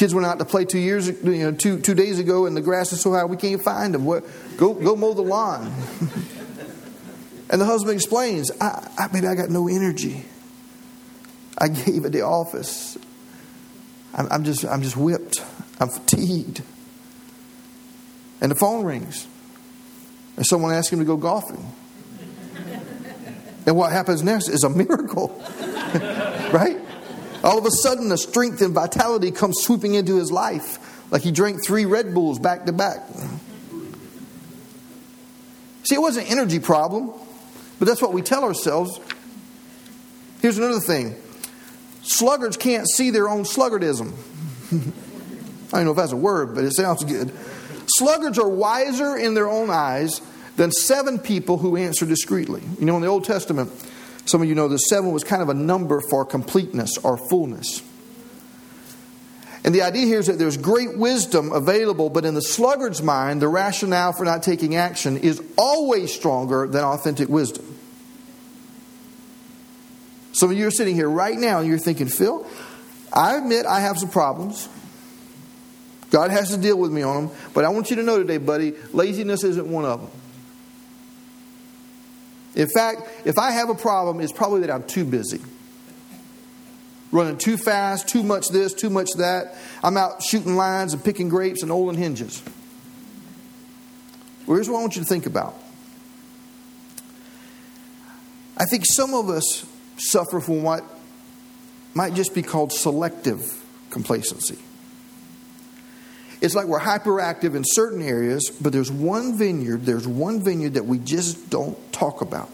Kids 0.00 0.14
went 0.14 0.26
out 0.26 0.38
to 0.38 0.46
play 0.46 0.64
two 0.64 0.78
years, 0.78 1.08
you 1.08 1.44
know, 1.44 1.52
two 1.52 1.78
two 1.78 1.92
days 1.92 2.18
ago, 2.18 2.46
and 2.46 2.56
the 2.56 2.62
grass 2.62 2.90
is 2.90 3.02
so 3.02 3.12
high 3.12 3.26
we 3.26 3.36
can't 3.36 3.62
find 3.62 3.92
them. 3.92 4.06
What, 4.06 4.24
go 4.56 4.72
go 4.72 4.96
mow 4.96 5.12
the 5.12 5.20
lawn. 5.20 5.66
and 7.50 7.60
the 7.60 7.66
husband 7.66 7.96
explains, 7.96 8.50
I, 8.62 8.90
I, 8.96 9.08
maybe 9.12 9.26
I 9.26 9.34
got 9.34 9.50
no 9.50 9.68
energy. 9.68 10.24
I 11.58 11.68
gave 11.68 12.06
at 12.06 12.12
the 12.12 12.22
office. 12.22 12.96
I'm, 14.14 14.26
I'm 14.30 14.44
just 14.44 14.64
I'm 14.64 14.80
just 14.80 14.96
whipped. 14.96 15.44
I'm 15.78 15.90
fatigued. 15.90 16.62
And 18.40 18.50
the 18.50 18.56
phone 18.56 18.86
rings, 18.86 19.26
and 20.38 20.46
someone 20.46 20.72
asks 20.72 20.90
him 20.90 21.00
to 21.00 21.04
go 21.04 21.18
golfing. 21.18 21.74
And 23.66 23.76
what 23.76 23.92
happens 23.92 24.22
next 24.22 24.48
is 24.48 24.64
a 24.64 24.70
miracle, 24.70 25.28
right? 26.54 26.78
All 27.42 27.58
of 27.58 27.64
a 27.64 27.70
sudden, 27.70 28.08
the 28.08 28.18
strength 28.18 28.60
and 28.60 28.74
vitality 28.74 29.30
comes 29.30 29.62
swooping 29.62 29.94
into 29.94 30.16
his 30.16 30.30
life, 30.30 30.78
like 31.10 31.22
he 31.22 31.32
drank 31.32 31.64
three 31.64 31.86
Red 31.86 32.12
Bulls 32.12 32.38
back 32.38 32.66
to 32.66 32.72
back. 32.72 33.00
See, 35.84 35.94
it 35.94 36.00
was 36.00 36.16
an 36.16 36.24
energy 36.24 36.60
problem, 36.60 37.12
but 37.78 37.86
that's 37.86 38.02
what 38.02 38.12
we 38.12 38.22
tell 38.22 38.44
ourselves. 38.44 39.00
Here's 40.42 40.58
another 40.58 40.80
thing 40.80 41.16
sluggards 42.02 42.56
can't 42.56 42.88
see 42.88 43.10
their 43.10 43.28
own 43.28 43.44
sluggardism. 43.44 44.12
I 45.72 45.76
don't 45.76 45.84
know 45.84 45.90
if 45.92 45.96
that's 45.96 46.12
a 46.12 46.16
word, 46.16 46.54
but 46.54 46.64
it 46.64 46.74
sounds 46.74 47.04
good. 47.04 47.32
Sluggards 47.86 48.38
are 48.38 48.48
wiser 48.48 49.16
in 49.16 49.34
their 49.34 49.48
own 49.48 49.70
eyes 49.70 50.20
than 50.56 50.70
seven 50.72 51.18
people 51.18 51.58
who 51.58 51.76
answer 51.76 52.04
discreetly. 52.04 52.62
You 52.78 52.86
know, 52.86 52.96
in 52.96 53.02
the 53.02 53.08
Old 53.08 53.24
Testament, 53.24 53.70
some 54.30 54.42
of 54.42 54.48
you 54.48 54.54
know 54.54 54.68
the 54.68 54.78
seven 54.78 55.10
was 55.10 55.24
kind 55.24 55.42
of 55.42 55.48
a 55.48 55.54
number 55.54 56.00
for 56.08 56.24
completeness 56.24 56.96
or 56.98 57.16
fullness. 57.28 57.82
And 59.64 59.74
the 59.74 59.82
idea 59.82 60.06
here 60.06 60.20
is 60.20 60.28
that 60.28 60.38
there's 60.38 60.56
great 60.56 60.96
wisdom 60.96 61.52
available, 61.52 62.08
but 62.08 62.24
in 62.24 62.34
the 62.34 62.40
sluggard's 62.40 63.02
mind, 63.02 63.42
the 63.42 63.48
rationale 63.48 64.12
for 64.12 64.24
not 64.24 64.42
taking 64.42 64.76
action 64.76 65.16
is 65.18 65.42
always 65.58 66.14
stronger 66.14 66.66
than 66.68 66.82
authentic 66.82 67.28
wisdom. 67.28 67.66
Some 70.32 70.52
of 70.52 70.56
you 70.56 70.66
are 70.68 70.70
sitting 70.70 70.94
here 70.94 71.10
right 71.10 71.36
now 71.36 71.58
and 71.58 71.68
you're 71.68 71.78
thinking, 71.78 72.06
Phil, 72.06 72.46
I 73.12 73.36
admit 73.36 73.66
I 73.66 73.80
have 73.80 73.98
some 73.98 74.10
problems. 74.10 74.68
God 76.10 76.30
has 76.30 76.50
to 76.50 76.56
deal 76.56 76.78
with 76.78 76.92
me 76.92 77.02
on 77.02 77.26
them, 77.26 77.36
but 77.52 77.64
I 77.64 77.68
want 77.70 77.90
you 77.90 77.96
to 77.96 78.02
know 78.02 78.18
today, 78.18 78.38
buddy, 78.38 78.74
laziness 78.92 79.42
isn't 79.42 79.66
one 79.66 79.84
of 79.84 80.00
them. 80.00 80.19
In 82.54 82.68
fact, 82.68 83.02
if 83.24 83.38
I 83.38 83.52
have 83.52 83.70
a 83.70 83.74
problem, 83.74 84.20
it's 84.20 84.32
probably 84.32 84.60
that 84.62 84.70
I'm 84.70 84.84
too 84.84 85.04
busy 85.04 85.40
running 87.12 87.36
too 87.36 87.56
fast, 87.56 88.08
too 88.08 88.22
much 88.22 88.48
this, 88.48 88.72
too 88.72 88.90
much 88.90 89.08
that. 89.18 89.54
I'm 89.82 89.96
out 89.96 90.22
shooting 90.22 90.56
lines 90.56 90.92
and 90.92 91.02
picking 91.02 91.28
grapes 91.28 91.62
and 91.62 91.70
oiling 91.72 91.96
hinges. 91.96 92.42
Well, 94.46 94.56
here's 94.56 94.68
what 94.68 94.78
I 94.78 94.80
want 94.80 94.96
you 94.96 95.02
to 95.02 95.08
think 95.08 95.26
about. 95.26 95.60
I 98.56 98.64
think 98.66 98.84
some 98.86 99.14
of 99.14 99.28
us 99.28 99.64
suffer 99.96 100.40
from 100.40 100.62
what 100.62 100.84
might 101.94 102.14
just 102.14 102.34
be 102.34 102.42
called 102.42 102.72
selective 102.72 103.40
complacency. 103.90 104.58
It's 106.40 106.54
like 106.54 106.66
we're 106.66 106.80
hyperactive 106.80 107.54
in 107.54 107.64
certain 107.64 108.00
areas, 108.00 108.50
but 108.60 108.72
there's 108.72 108.90
one 108.90 109.36
vineyard, 109.36 109.84
there's 109.84 110.08
one 110.08 110.42
vineyard 110.42 110.74
that 110.74 110.86
we 110.86 110.98
just 110.98 111.50
don't 111.50 111.76
talk 111.92 112.22
about. 112.22 112.50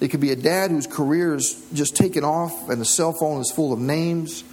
It 0.00 0.08
could 0.08 0.20
be 0.20 0.30
a 0.30 0.36
dad 0.36 0.70
whose 0.70 0.86
career 0.86 1.34
is 1.34 1.66
just 1.72 1.96
taken 1.96 2.22
off 2.22 2.68
and 2.68 2.80
the 2.80 2.84
cell 2.84 3.12
phone 3.12 3.40
is 3.40 3.50
full 3.50 3.72
of 3.72 3.80
names, 3.80 4.44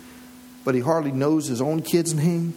but 0.64 0.74
he 0.74 0.82
hardly 0.82 1.12
knows 1.12 1.48
his 1.48 1.62
own 1.62 1.84
kid's 1.84 2.16
name. 2.16 2.56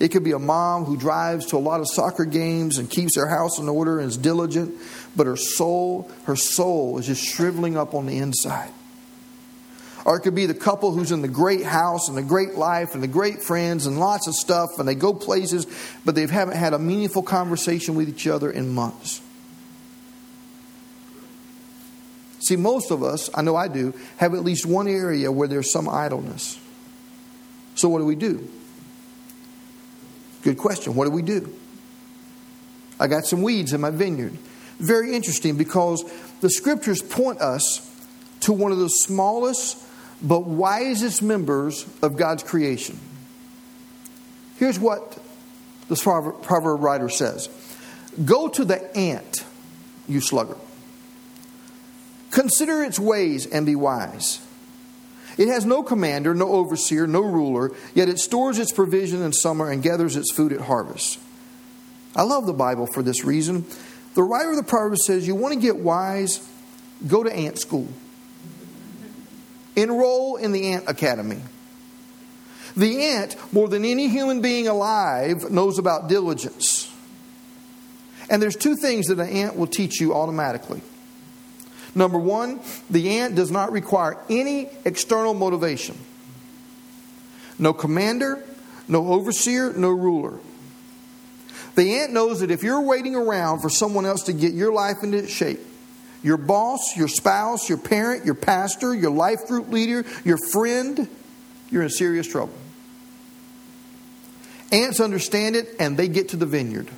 It 0.00 0.08
could 0.08 0.24
be 0.24 0.32
a 0.32 0.38
mom 0.38 0.84
who 0.84 0.96
drives 0.96 1.46
to 1.46 1.56
a 1.56 1.58
lot 1.58 1.80
of 1.80 1.88
soccer 1.88 2.24
games 2.24 2.78
and 2.78 2.88
keeps 2.88 3.16
her 3.16 3.26
house 3.26 3.58
in 3.58 3.68
order 3.68 3.98
and 3.98 4.08
is 4.08 4.16
diligent, 4.16 4.74
but 5.14 5.26
her 5.26 5.36
soul, 5.36 6.10
her 6.24 6.36
soul 6.36 6.98
is 6.98 7.06
just 7.06 7.24
shriveling 7.24 7.76
up 7.76 7.94
on 7.94 8.06
the 8.06 8.18
inside. 8.18 8.70
Or 10.06 10.16
it 10.16 10.20
could 10.20 10.36
be 10.36 10.46
the 10.46 10.54
couple 10.54 10.92
who's 10.92 11.10
in 11.10 11.20
the 11.20 11.26
great 11.26 11.64
house 11.64 12.08
and 12.08 12.16
the 12.16 12.22
great 12.22 12.54
life 12.54 12.94
and 12.94 13.02
the 13.02 13.08
great 13.08 13.42
friends 13.42 13.86
and 13.86 13.98
lots 13.98 14.28
of 14.28 14.36
stuff 14.36 14.78
and 14.78 14.86
they 14.86 14.94
go 14.94 15.12
places, 15.12 15.66
but 16.04 16.14
they 16.14 16.24
haven't 16.28 16.56
had 16.56 16.74
a 16.74 16.78
meaningful 16.78 17.24
conversation 17.24 17.96
with 17.96 18.08
each 18.08 18.28
other 18.28 18.48
in 18.48 18.72
months. 18.72 19.20
See, 22.38 22.54
most 22.54 22.92
of 22.92 23.02
us, 23.02 23.28
I 23.34 23.42
know 23.42 23.56
I 23.56 23.66
do, 23.66 23.94
have 24.18 24.32
at 24.34 24.44
least 24.44 24.64
one 24.64 24.86
area 24.86 25.32
where 25.32 25.48
there's 25.48 25.72
some 25.72 25.88
idleness. 25.88 26.56
So, 27.74 27.88
what 27.88 27.98
do 27.98 28.04
we 28.04 28.14
do? 28.14 28.48
Good 30.42 30.56
question. 30.56 30.94
What 30.94 31.06
do 31.06 31.10
we 31.10 31.22
do? 31.22 31.52
I 33.00 33.08
got 33.08 33.24
some 33.24 33.42
weeds 33.42 33.72
in 33.72 33.80
my 33.80 33.90
vineyard. 33.90 34.38
Very 34.78 35.16
interesting 35.16 35.56
because 35.56 36.04
the 36.42 36.48
scriptures 36.48 37.02
point 37.02 37.40
us 37.40 37.82
to 38.42 38.52
one 38.52 38.70
of 38.70 38.78
the 38.78 38.88
smallest 38.88 39.82
but 40.22 40.40
wisest 40.40 41.22
members 41.22 41.86
of 42.02 42.16
God's 42.16 42.42
creation. 42.42 42.98
Here's 44.56 44.78
what 44.78 45.18
the 45.88 45.96
proverb 46.42 46.80
writer 46.80 47.08
says 47.08 47.48
Go 48.24 48.48
to 48.48 48.64
the 48.64 48.96
ant, 48.96 49.44
you 50.08 50.20
sluggard. 50.20 50.58
Consider 52.30 52.82
its 52.82 52.98
ways 52.98 53.46
and 53.46 53.64
be 53.64 53.76
wise. 53.76 54.40
It 55.38 55.48
has 55.48 55.66
no 55.66 55.82
commander, 55.82 56.34
no 56.34 56.48
overseer, 56.48 57.06
no 57.06 57.20
ruler, 57.20 57.72
yet 57.94 58.08
it 58.08 58.18
stores 58.18 58.58
its 58.58 58.72
provision 58.72 59.22
in 59.22 59.32
summer 59.32 59.70
and 59.70 59.82
gathers 59.82 60.16
its 60.16 60.32
food 60.32 60.52
at 60.52 60.62
harvest. 60.62 61.18
I 62.14 62.22
love 62.22 62.46
the 62.46 62.54
Bible 62.54 62.86
for 62.86 63.02
this 63.02 63.24
reason. 63.24 63.66
The 64.14 64.22
writer 64.22 64.50
of 64.50 64.56
the 64.56 64.62
Proverbs 64.62 65.04
says, 65.04 65.26
You 65.26 65.34
want 65.34 65.52
to 65.52 65.60
get 65.60 65.76
wise? 65.76 66.46
Go 67.06 67.22
to 67.22 67.30
ant 67.30 67.58
school. 67.58 67.88
Enroll 69.76 70.36
in 70.36 70.52
the 70.52 70.72
ant 70.72 70.84
academy. 70.88 71.40
The 72.76 73.04
ant, 73.04 73.36
more 73.52 73.68
than 73.68 73.84
any 73.84 74.08
human 74.08 74.40
being 74.40 74.68
alive, 74.68 75.50
knows 75.50 75.78
about 75.78 76.08
diligence. 76.08 76.92
And 78.28 78.42
there's 78.42 78.56
two 78.56 78.74
things 78.76 79.06
that 79.06 79.20
an 79.20 79.28
ant 79.28 79.56
will 79.56 79.68
teach 79.68 80.00
you 80.00 80.14
automatically 80.14 80.82
Number 81.96 82.18
one, 82.18 82.60
the 82.90 83.20
ant 83.20 83.36
does 83.36 83.50
not 83.50 83.72
require 83.72 84.18
any 84.28 84.68
external 84.84 85.32
motivation. 85.32 85.96
No 87.58 87.72
commander, 87.72 88.44
no 88.86 89.08
overseer, 89.14 89.72
no 89.72 89.88
ruler. 89.88 90.38
The 91.74 92.00
ant 92.00 92.12
knows 92.12 92.40
that 92.40 92.50
if 92.50 92.62
you're 92.62 92.82
waiting 92.82 93.16
around 93.16 93.60
for 93.60 93.70
someone 93.70 94.04
else 94.04 94.24
to 94.24 94.34
get 94.34 94.52
your 94.52 94.74
life 94.74 94.98
into 95.02 95.26
shape, 95.26 95.60
your 96.26 96.36
boss, 96.36 96.96
your 96.96 97.06
spouse, 97.06 97.68
your 97.68 97.78
parent, 97.78 98.24
your 98.24 98.34
pastor, 98.34 98.92
your 98.92 99.12
life 99.12 99.46
group 99.46 99.70
leader, 99.70 100.04
your 100.24 100.38
friend, 100.50 101.08
you're 101.70 101.84
in 101.84 101.88
serious 101.88 102.26
trouble. 102.26 102.52
Ants 104.72 104.98
understand 104.98 105.54
it 105.54 105.68
and 105.78 105.96
they 105.96 106.08
get 106.08 106.30
to 106.30 106.36
the 106.36 106.44
vineyard. 106.44 106.90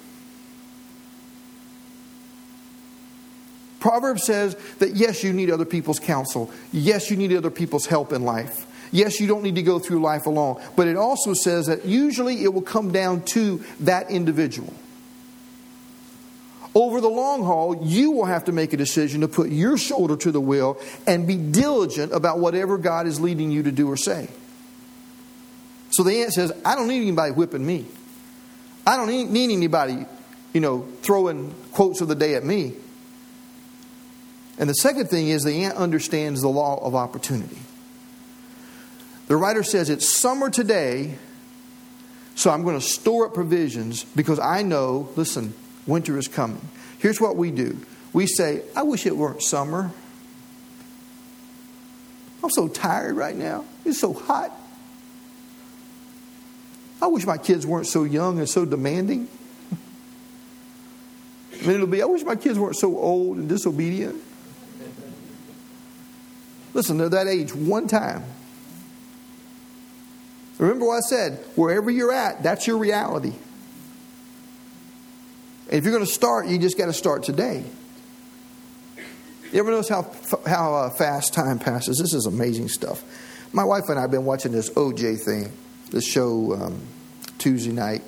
Proverbs 3.80 4.24
says 4.24 4.54
that 4.78 4.96
yes, 4.96 5.22
you 5.22 5.34
need 5.34 5.50
other 5.50 5.66
people's 5.66 6.00
counsel. 6.00 6.50
Yes, 6.72 7.10
you 7.10 7.18
need 7.18 7.34
other 7.34 7.50
people's 7.50 7.84
help 7.84 8.14
in 8.14 8.24
life. 8.24 8.64
Yes, 8.92 9.20
you 9.20 9.26
don't 9.26 9.42
need 9.42 9.56
to 9.56 9.62
go 9.62 9.78
through 9.78 10.00
life 10.00 10.24
alone. 10.24 10.58
But 10.74 10.88
it 10.88 10.96
also 10.96 11.34
says 11.34 11.66
that 11.66 11.84
usually 11.84 12.42
it 12.44 12.54
will 12.54 12.62
come 12.62 12.92
down 12.92 13.24
to 13.34 13.62
that 13.80 14.10
individual. 14.10 14.72
Over 16.74 17.00
the 17.00 17.08
long 17.08 17.44
haul, 17.44 17.84
you 17.84 18.10
will 18.10 18.26
have 18.26 18.44
to 18.44 18.52
make 18.52 18.72
a 18.72 18.76
decision 18.76 19.22
to 19.22 19.28
put 19.28 19.50
your 19.50 19.78
shoulder 19.78 20.16
to 20.16 20.30
the 20.30 20.40
wheel 20.40 20.78
and 21.06 21.26
be 21.26 21.36
diligent 21.36 22.12
about 22.12 22.38
whatever 22.38 22.78
God 22.78 23.06
is 23.06 23.20
leading 23.20 23.50
you 23.50 23.62
to 23.64 23.72
do 23.72 23.90
or 23.90 23.96
say. 23.96 24.28
So 25.90 26.02
the 26.02 26.22
ant 26.22 26.32
says, 26.32 26.52
I 26.64 26.74
don't 26.74 26.88
need 26.88 27.02
anybody 27.02 27.32
whipping 27.32 27.64
me. 27.64 27.86
I 28.86 28.96
don't 28.96 29.32
need 29.32 29.52
anybody, 29.52 30.06
you 30.52 30.60
know, 30.60 30.86
throwing 31.02 31.54
quotes 31.72 32.00
of 32.00 32.08
the 32.08 32.14
day 32.14 32.34
at 32.34 32.44
me. 32.44 32.74
And 34.58 34.68
the 34.68 34.74
second 34.74 35.08
thing 35.08 35.28
is 35.28 35.44
the 35.44 35.64
ant 35.64 35.76
understands 35.76 36.42
the 36.42 36.48
law 36.48 36.84
of 36.84 36.94
opportunity. 36.94 37.58
The 39.28 39.36
writer 39.36 39.62
says 39.62 39.90
it's 39.90 40.08
summer 40.08 40.50
today, 40.50 41.16
so 42.34 42.50
I'm 42.50 42.62
going 42.64 42.78
to 42.78 42.84
store 42.84 43.26
up 43.26 43.34
provisions 43.34 44.04
because 44.04 44.38
I 44.38 44.62
know, 44.62 45.10
listen, 45.16 45.54
winter 45.88 46.16
is 46.18 46.28
coming. 46.28 46.60
Here's 46.98 47.20
what 47.20 47.36
we 47.36 47.50
do 47.50 47.80
we 48.12 48.26
say, 48.26 48.62
I 48.76 48.82
wish 48.82 49.06
it 49.06 49.16
weren't 49.16 49.42
summer. 49.42 49.90
I'm 52.42 52.50
so 52.50 52.68
tired 52.68 53.16
right 53.16 53.36
now. 53.36 53.64
It's 53.84 54.00
so 54.00 54.12
hot. 54.12 54.52
I 57.02 57.08
wish 57.08 57.26
my 57.26 57.36
kids 57.36 57.66
weren't 57.66 57.86
so 57.86 58.04
young 58.04 58.38
and 58.38 58.48
so 58.48 58.64
demanding. 58.64 59.28
Mean, 61.62 61.70
it'll 61.70 61.86
be, 61.86 62.02
I 62.02 62.06
wish 62.06 62.22
my 62.22 62.36
kids 62.36 62.58
weren't 62.58 62.76
so 62.76 62.96
old 62.96 63.36
and 63.36 63.48
disobedient. 63.48 64.22
Listen, 66.72 66.98
they're 66.98 67.08
that 67.08 67.26
age 67.26 67.52
one 67.54 67.88
time. 67.88 68.24
Remember 70.58 70.86
what 70.86 70.96
I 70.96 71.00
said 71.00 71.44
wherever 71.56 71.90
you're 71.90 72.12
at, 72.12 72.42
that's 72.42 72.66
your 72.66 72.78
reality. 72.78 73.34
If 75.78 75.84
you're 75.84 75.92
going 75.92 76.04
to 76.04 76.12
start, 76.12 76.48
you 76.48 76.58
just 76.58 76.76
got 76.76 76.86
to 76.86 76.92
start 76.92 77.22
today. 77.22 77.62
You 79.52 79.60
ever 79.60 79.70
notice 79.70 79.88
how, 79.88 80.10
how 80.44 80.74
uh, 80.74 80.90
fast 80.90 81.34
time 81.34 81.60
passes? 81.60 81.98
This 81.98 82.14
is 82.14 82.26
amazing 82.26 82.66
stuff. 82.66 83.04
My 83.52 83.62
wife 83.62 83.84
and 83.88 83.96
I 83.96 84.02
have 84.02 84.10
been 84.10 84.24
watching 84.24 84.50
this 84.50 84.70
OJ 84.70 85.24
thing, 85.24 85.52
this 85.92 86.04
show 86.04 86.54
um, 86.54 86.80
Tuesday 87.38 87.70
night. 87.70 88.02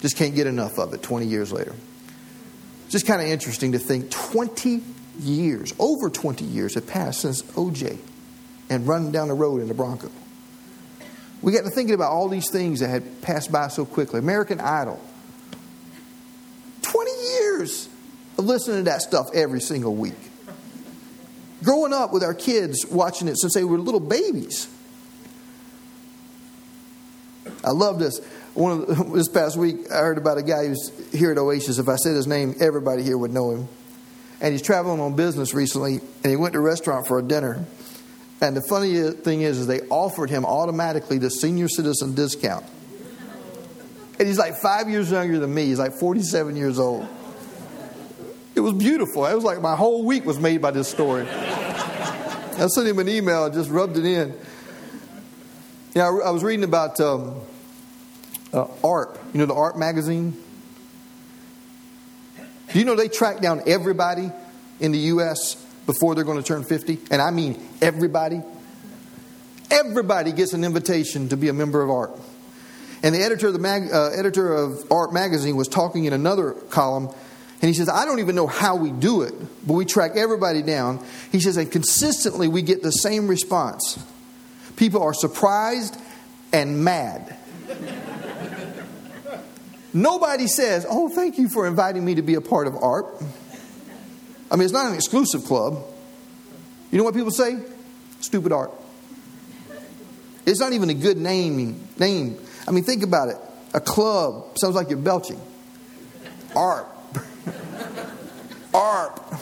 Just 0.00 0.16
can't 0.16 0.34
get 0.34 0.46
enough 0.46 0.78
of 0.78 0.94
it 0.94 1.02
20 1.02 1.26
years 1.26 1.52
later. 1.52 1.74
Just 2.88 3.06
kind 3.06 3.20
of 3.20 3.28
interesting 3.28 3.72
to 3.72 3.78
think 3.78 4.10
20 4.10 4.82
years, 5.20 5.74
over 5.78 6.08
20 6.08 6.42
years 6.42 6.74
have 6.76 6.86
passed 6.86 7.20
since 7.20 7.42
OJ 7.42 7.98
and 8.70 8.88
running 8.88 9.12
down 9.12 9.28
the 9.28 9.34
road 9.34 9.60
in 9.60 9.68
the 9.68 9.74
Bronco. 9.74 10.10
We 11.42 11.52
got 11.52 11.64
to 11.64 11.70
thinking 11.70 11.94
about 11.94 12.12
all 12.12 12.30
these 12.30 12.50
things 12.50 12.80
that 12.80 12.88
had 12.88 13.20
passed 13.20 13.52
by 13.52 13.68
so 13.68 13.84
quickly. 13.84 14.20
American 14.20 14.58
Idol. 14.58 14.98
20 17.62 17.70
years 17.70 17.88
of 18.38 18.44
listening 18.44 18.78
to 18.78 18.82
that 18.84 19.02
stuff 19.02 19.28
every 19.34 19.60
single 19.60 19.94
week. 19.94 20.14
Growing 21.62 21.92
up 21.92 22.12
with 22.12 22.22
our 22.22 22.34
kids 22.34 22.84
watching 22.90 23.28
it 23.28 23.38
since 23.38 23.54
they 23.54 23.64
were 23.64 23.78
little 23.78 24.00
babies. 24.00 24.68
I 27.64 27.70
love 27.70 27.98
this. 27.98 28.20
one 28.54 28.72
of 28.72 28.86
the, 28.86 29.04
this 29.16 29.28
past 29.28 29.56
week, 29.56 29.90
I 29.90 29.98
heard 29.98 30.18
about 30.18 30.38
a 30.38 30.42
guy 30.42 30.66
who's 30.66 30.90
here 31.12 31.30
at 31.30 31.38
Oasis. 31.38 31.78
If 31.78 31.88
I 31.88 31.96
said 31.96 32.16
his 32.16 32.26
name, 32.26 32.54
everybody 32.60 33.02
here 33.02 33.16
would 33.16 33.32
know 33.32 33.52
him. 33.52 33.68
And 34.40 34.52
he's 34.52 34.62
traveling 34.62 34.98
on 34.98 35.14
business 35.14 35.54
recently, 35.54 36.00
and 36.24 36.30
he 36.30 36.34
went 36.34 36.54
to 36.54 36.58
a 36.58 36.62
restaurant 36.62 37.06
for 37.06 37.20
a 37.20 37.22
dinner. 37.22 37.64
And 38.40 38.56
the 38.56 38.62
funny 38.68 39.12
thing 39.12 39.42
is, 39.42 39.58
is 39.58 39.68
they 39.68 39.82
offered 39.82 40.30
him 40.30 40.44
automatically 40.44 41.18
the 41.18 41.30
senior 41.30 41.68
citizen 41.68 42.16
discount. 42.16 42.64
And 44.18 44.26
he's 44.26 44.38
like 44.38 44.56
five 44.56 44.88
years 44.88 45.12
younger 45.12 45.38
than 45.38 45.54
me. 45.54 45.66
He's 45.66 45.78
like 45.78 45.94
47 45.94 46.56
years 46.56 46.80
old. 46.80 47.08
It 48.54 48.60
was 48.60 48.74
beautiful. 48.74 49.26
It 49.26 49.34
was 49.34 49.44
like 49.44 49.60
my 49.60 49.74
whole 49.74 50.04
week 50.04 50.24
was 50.24 50.38
made 50.38 50.60
by 50.60 50.70
this 50.70 50.88
story. 50.88 51.26
I 51.28 52.66
sent 52.66 52.86
him 52.86 52.98
an 52.98 53.08
email 53.08 53.46
and 53.46 53.54
just 53.54 53.70
rubbed 53.70 53.96
it 53.96 54.04
in. 54.04 54.34
Yeah, 55.94 56.06
I 56.06 56.30
was 56.30 56.42
reading 56.42 56.64
about 56.64 57.00
um, 57.00 57.40
uh, 58.52 58.64
AARP. 58.82 59.18
You 59.32 59.40
know 59.40 59.46
the 59.46 59.54
AARP 59.54 59.76
magazine? 59.76 60.36
Do 62.72 62.78
you 62.78 62.84
know 62.84 62.94
they 62.94 63.08
track 63.08 63.40
down 63.40 63.62
everybody 63.66 64.30
in 64.80 64.92
the 64.92 64.98
U.S. 64.98 65.54
before 65.86 66.14
they're 66.14 66.24
going 66.24 66.38
to 66.38 66.46
turn 66.46 66.64
50? 66.64 66.98
And 67.10 67.20
I 67.20 67.30
mean 67.30 67.62
everybody. 67.80 68.42
Everybody 69.70 70.32
gets 70.32 70.52
an 70.52 70.64
invitation 70.64 71.28
to 71.30 71.36
be 71.36 71.48
a 71.48 71.52
member 71.52 71.82
of 71.82 71.88
AARP. 71.88 72.20
And 73.02 73.14
the 73.14 73.22
editor 73.22 73.48
of, 73.48 73.52
the 73.52 73.58
mag, 73.58 73.92
uh, 73.92 74.10
editor 74.10 74.54
of 74.54 74.84
AARP 74.88 75.12
magazine 75.12 75.56
was 75.56 75.68
talking 75.68 76.04
in 76.04 76.12
another 76.12 76.52
column, 76.52 77.08
and 77.62 77.68
he 77.68 77.74
says, 77.74 77.88
I 77.88 78.04
don't 78.04 78.18
even 78.18 78.34
know 78.34 78.48
how 78.48 78.74
we 78.74 78.90
do 78.90 79.22
it, 79.22 79.32
but 79.64 79.74
we 79.74 79.84
track 79.84 80.16
everybody 80.16 80.62
down. 80.62 81.04
He 81.30 81.38
says, 81.38 81.56
and 81.56 81.70
consistently 81.70 82.48
we 82.48 82.60
get 82.60 82.82
the 82.82 82.90
same 82.90 83.28
response. 83.28 84.04
People 84.74 85.00
are 85.02 85.14
surprised 85.14 85.96
and 86.52 86.84
mad. 86.84 87.36
Nobody 89.94 90.48
says, 90.48 90.84
Oh, 90.88 91.08
thank 91.08 91.38
you 91.38 91.48
for 91.48 91.68
inviting 91.68 92.04
me 92.04 92.16
to 92.16 92.22
be 92.22 92.34
a 92.34 92.40
part 92.40 92.66
of 92.66 92.74
AARP. 92.74 93.24
I 94.50 94.56
mean, 94.56 94.64
it's 94.64 94.72
not 94.72 94.86
an 94.86 94.94
exclusive 94.94 95.44
club. 95.44 95.84
You 96.90 96.98
know 96.98 97.04
what 97.04 97.14
people 97.14 97.30
say? 97.30 97.62
Stupid 98.20 98.50
AARP. 98.50 98.72
It's 100.46 100.58
not 100.58 100.72
even 100.72 100.90
a 100.90 100.94
good 100.94 101.16
name. 101.16 101.88
Name. 101.96 102.38
I 102.66 102.72
mean, 102.72 102.82
think 102.82 103.04
about 103.04 103.28
it. 103.28 103.36
A 103.72 103.80
club 103.80 104.58
sounds 104.58 104.74
like 104.74 104.88
you're 104.88 104.98
belching. 104.98 105.40
AARP. 106.54 106.91
AARP. 108.72 109.40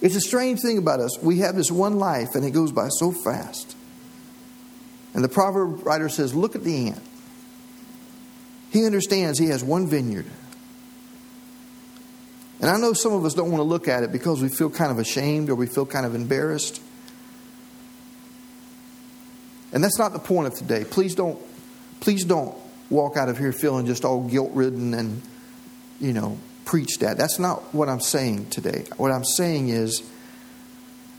It's 0.00 0.16
a 0.16 0.20
strange 0.20 0.60
thing 0.60 0.78
about 0.78 1.00
us. 1.00 1.18
We 1.22 1.40
have 1.40 1.54
this 1.54 1.70
one 1.70 1.98
life 1.98 2.34
and 2.34 2.44
it 2.44 2.52
goes 2.52 2.72
by 2.72 2.88
so 2.88 3.12
fast. 3.12 3.76
And 5.12 5.22
the 5.22 5.28
proverb 5.28 5.84
writer 5.84 6.08
says, 6.08 6.34
Look 6.34 6.54
at 6.54 6.64
the 6.64 6.88
ant. 6.88 7.02
He 8.70 8.86
understands 8.86 9.38
he 9.38 9.46
has 9.46 9.62
one 9.62 9.88
vineyard. 9.88 10.26
And 12.60 12.70
I 12.70 12.76
know 12.78 12.92
some 12.92 13.12
of 13.12 13.24
us 13.24 13.34
don't 13.34 13.50
want 13.50 13.60
to 13.60 13.64
look 13.64 13.88
at 13.88 14.02
it 14.02 14.12
because 14.12 14.42
we 14.42 14.48
feel 14.48 14.70
kind 14.70 14.92
of 14.92 14.98
ashamed 14.98 15.48
or 15.50 15.54
we 15.54 15.66
feel 15.66 15.86
kind 15.86 16.06
of 16.06 16.14
embarrassed. 16.14 16.80
And 19.72 19.82
that's 19.82 19.98
not 19.98 20.12
the 20.12 20.18
point 20.18 20.46
of 20.46 20.54
today. 20.54 20.84
Please 20.84 21.14
don't 21.14 21.38
please 22.00 22.24
don't 22.24 22.54
walk 22.90 23.16
out 23.16 23.28
of 23.28 23.38
here 23.38 23.52
feeling 23.52 23.86
just 23.86 24.04
all 24.04 24.28
guilt-ridden 24.28 24.92
and 24.92 25.22
you 26.00 26.12
know, 26.12 26.38
preached 26.64 27.02
at. 27.02 27.16
That's 27.18 27.38
not 27.38 27.74
what 27.74 27.88
I'm 27.88 28.00
saying 28.00 28.46
today. 28.50 28.84
What 28.96 29.12
I'm 29.12 29.24
saying 29.24 29.68
is 29.68 30.02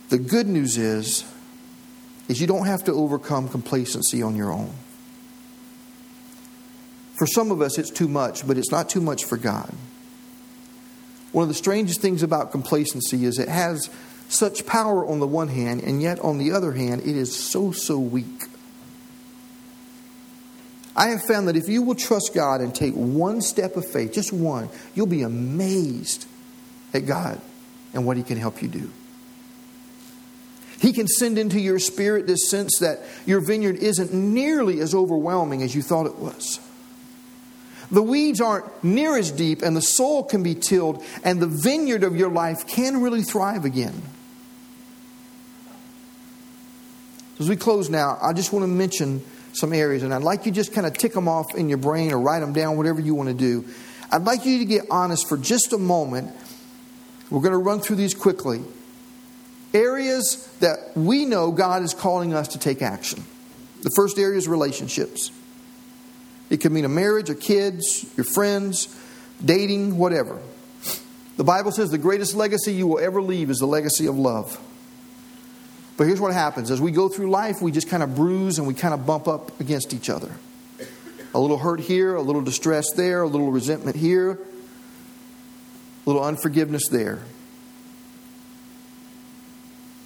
the 0.10 0.18
good 0.18 0.48
news 0.48 0.78
is 0.78 1.24
is 2.28 2.40
you 2.40 2.48
don't 2.48 2.66
have 2.66 2.86
to 2.86 2.94
overcome 2.94 3.50
complacency 3.50 4.22
on 4.22 4.36
your 4.36 4.52
own. 4.52 4.72
For 7.18 7.28
some 7.28 7.52
of 7.52 7.62
us, 7.62 7.78
it's 7.78 7.90
too 7.90 8.08
much, 8.08 8.48
but 8.48 8.58
it's 8.58 8.72
not 8.72 8.90
too 8.90 9.02
much 9.02 9.26
for 9.26 9.38
God. 9.38 9.74
One 11.34 11.44
of 11.44 11.50
the 11.50 11.56
strangest 11.56 12.02
things 12.02 12.24
about 12.24 12.52
complacency 12.52 13.26
is 13.26 13.38
it 13.38 13.50
has 13.50 13.90
such 14.30 14.66
power 14.66 15.06
on 15.06 15.20
the 15.20 15.28
one 15.28 15.50
hand, 15.50 15.82
and 15.84 16.02
yet 16.02 16.20
on 16.20 16.38
the 16.38 16.52
other 16.52 16.72
hand, 16.72 17.02
it 17.02 17.18
is 17.18 17.36
so, 17.36 17.72
so 17.72 18.00
weak. 18.00 18.44
I 20.96 21.10
have 21.10 21.24
found 21.24 21.48
that 21.48 21.56
if 21.56 21.70
you 21.70 21.84
will 21.84 21.96
trust 21.96 22.32
God 22.34 22.62
and 22.62 22.76
take 22.76 22.94
one 22.94 23.42
step 23.42 23.78
of 23.78 23.86
faith, 23.86 24.14
just 24.14 24.34
one, 24.34 24.70
you'll 24.94 25.06
be 25.08 25.22
amazed 25.22 26.28
at 26.94 27.06
God 27.06 27.40
and 27.94 28.06
what 28.06 28.18
He 28.18 28.24
can 28.24 28.38
help 28.38 28.62
you 28.62 28.68
do. 28.68 28.90
He 30.82 30.94
can 30.94 31.08
send 31.08 31.38
into 31.38 31.60
your 31.60 31.78
spirit 31.78 32.26
this 32.26 32.50
sense 32.50 32.80
that 32.80 33.02
your 33.26 33.40
vineyard 33.40 33.78
isn't 33.78 34.12
nearly 34.12 34.80
as 34.80 34.96
overwhelming 34.96 35.62
as 35.62 35.76
you 35.76 35.82
thought 35.84 36.08
it 36.08 36.18
was. 36.18 36.60
The 37.92 38.02
weeds 38.02 38.42
aren't 38.42 38.84
near 38.84 39.18
as 39.18 39.32
deep, 39.32 39.62
and 39.62 39.76
the 39.76 39.82
soil 39.82 40.24
can 40.24 40.44
be 40.44 40.56
tilled, 40.56 41.04
and 41.24 41.42
the 41.42 41.48
vineyard 41.48 42.04
of 42.04 42.16
your 42.16 42.32
life 42.32 42.66
can 42.66 43.02
really 43.02 43.22
thrive 43.22 43.64
again. 43.64 44.02
As 47.38 47.50
we 47.50 47.56
close 47.56 47.90
now, 47.90 48.18
I 48.22 48.34
just 48.34 48.54
want 48.54 48.64
to 48.64 48.68
mention 48.68 49.24
some 49.54 49.74
areas, 49.74 50.04
and 50.04 50.14
I'd 50.14 50.24
like 50.24 50.46
you 50.46 50.52
just 50.52 50.74
kind 50.74 50.88
of 50.88 50.94
tick 50.94 51.14
them 51.14 51.28
off 51.28 51.56
in 51.56 51.70
your 51.70 51.78
brain 51.78 52.12
or 52.12 52.20
write 52.20 52.40
them 52.40 52.54
down, 52.54 52.78
whatever 52.78 53.02
you 53.02 53.16
want 53.16 53.30
to 53.30 53.36
do. 53.36 53.66
I'd 54.12 54.24
like 54.24 54.46
you 54.46 54.60
to 54.60 54.66
get 54.66 54.86
honest 54.90 55.28
for 55.28 55.38
just 55.38 55.74
a 55.74 55.78
moment. 55.78 56.34
We're 57.30 57.42
going 57.42 57.54
to 57.54 57.58
run 57.58 57.80
through 57.80 57.96
these 57.98 58.14
quickly 58.14 58.62
areas 59.74 60.48
that 60.60 60.78
we 60.96 61.26
know 61.26 61.52
God 61.52 61.82
is 61.84 61.94
calling 61.94 62.34
us 62.34 62.50
to 62.50 62.60
take 62.60 62.82
action. 62.82 63.24
The 63.84 63.92
first 63.96 64.20
area 64.20 64.38
is 64.38 64.48
relationships. 64.48 65.32
It 66.50 66.58
could 66.58 66.74
mean 66.74 66.84
a 66.84 66.90
marriage, 66.90 67.30
or 67.30 67.36
kids, 67.36 68.06
your 68.18 68.26
friends, 68.26 68.94
dating, 69.44 69.98
whatever. 69.98 70.40
The 71.38 71.46
Bible 71.46 71.72
says 71.72 71.90
the 71.90 71.98
greatest 71.98 72.36
legacy 72.36 72.74
you 72.74 72.86
will 72.86 73.00
ever 73.00 73.22
leave 73.22 73.50
is 73.50 73.60
the 73.60 73.66
legacy 73.66 74.06
of 74.08 74.18
love. 74.18 74.60
But 76.02 76.08
here's 76.08 76.20
what 76.20 76.34
happens 76.34 76.72
as 76.72 76.82
we 76.82 76.90
go 76.90 77.10
through 77.10 77.30
life, 77.30 77.62
we 77.62 77.72
just 77.72 77.88
kind 77.88 78.02
of 78.02 78.16
bruise 78.16 78.58
and 78.58 78.68
we 78.68 78.74
kind 78.74 78.92
of 78.92 79.06
bump 79.06 79.28
up 79.28 79.60
against 79.60 79.94
each 79.94 80.10
other. 80.10 80.32
A 81.36 81.40
little 81.40 81.60
hurt 81.60 81.80
here, 81.80 82.16
a 82.16 82.24
little 82.24 82.42
distress 82.42 82.92
there, 82.94 83.22
a 83.22 83.28
little 83.28 83.52
resentment 83.52 83.96
here, 83.96 84.32
a 84.32 84.40
little 86.08 86.24
unforgiveness 86.24 86.88
there. 86.88 87.20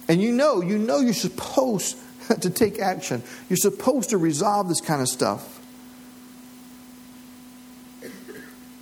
And 0.06 0.20
you 0.20 0.32
know, 0.32 0.60
you 0.60 0.76
know 0.76 1.00
you're 1.00 1.14
supposed 1.14 1.96
to 2.42 2.50
take 2.50 2.78
action. 2.78 3.22
You're 3.48 3.56
supposed 3.56 4.10
to 4.10 4.18
resolve 4.18 4.68
this 4.68 4.82
kind 4.82 5.00
of 5.00 5.08
stuff. 5.08 5.62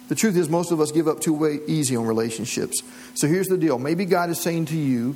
The 0.09 0.17
truth 0.17 0.37
is, 0.37 0.49
most 0.49 0.73
of 0.73 0.81
us 0.81 0.91
give 0.91 1.07
up 1.07 1.21
too 1.21 1.63
easy 1.69 1.95
on 1.95 2.07
relationships. 2.07 2.83
So 3.15 3.29
here's 3.29 3.47
the 3.47 3.57
deal. 3.57 3.79
Maybe 3.79 4.05
God 4.05 4.31
is 4.31 4.41
saying 4.41 4.65
to 4.67 4.77
you, 4.77 5.15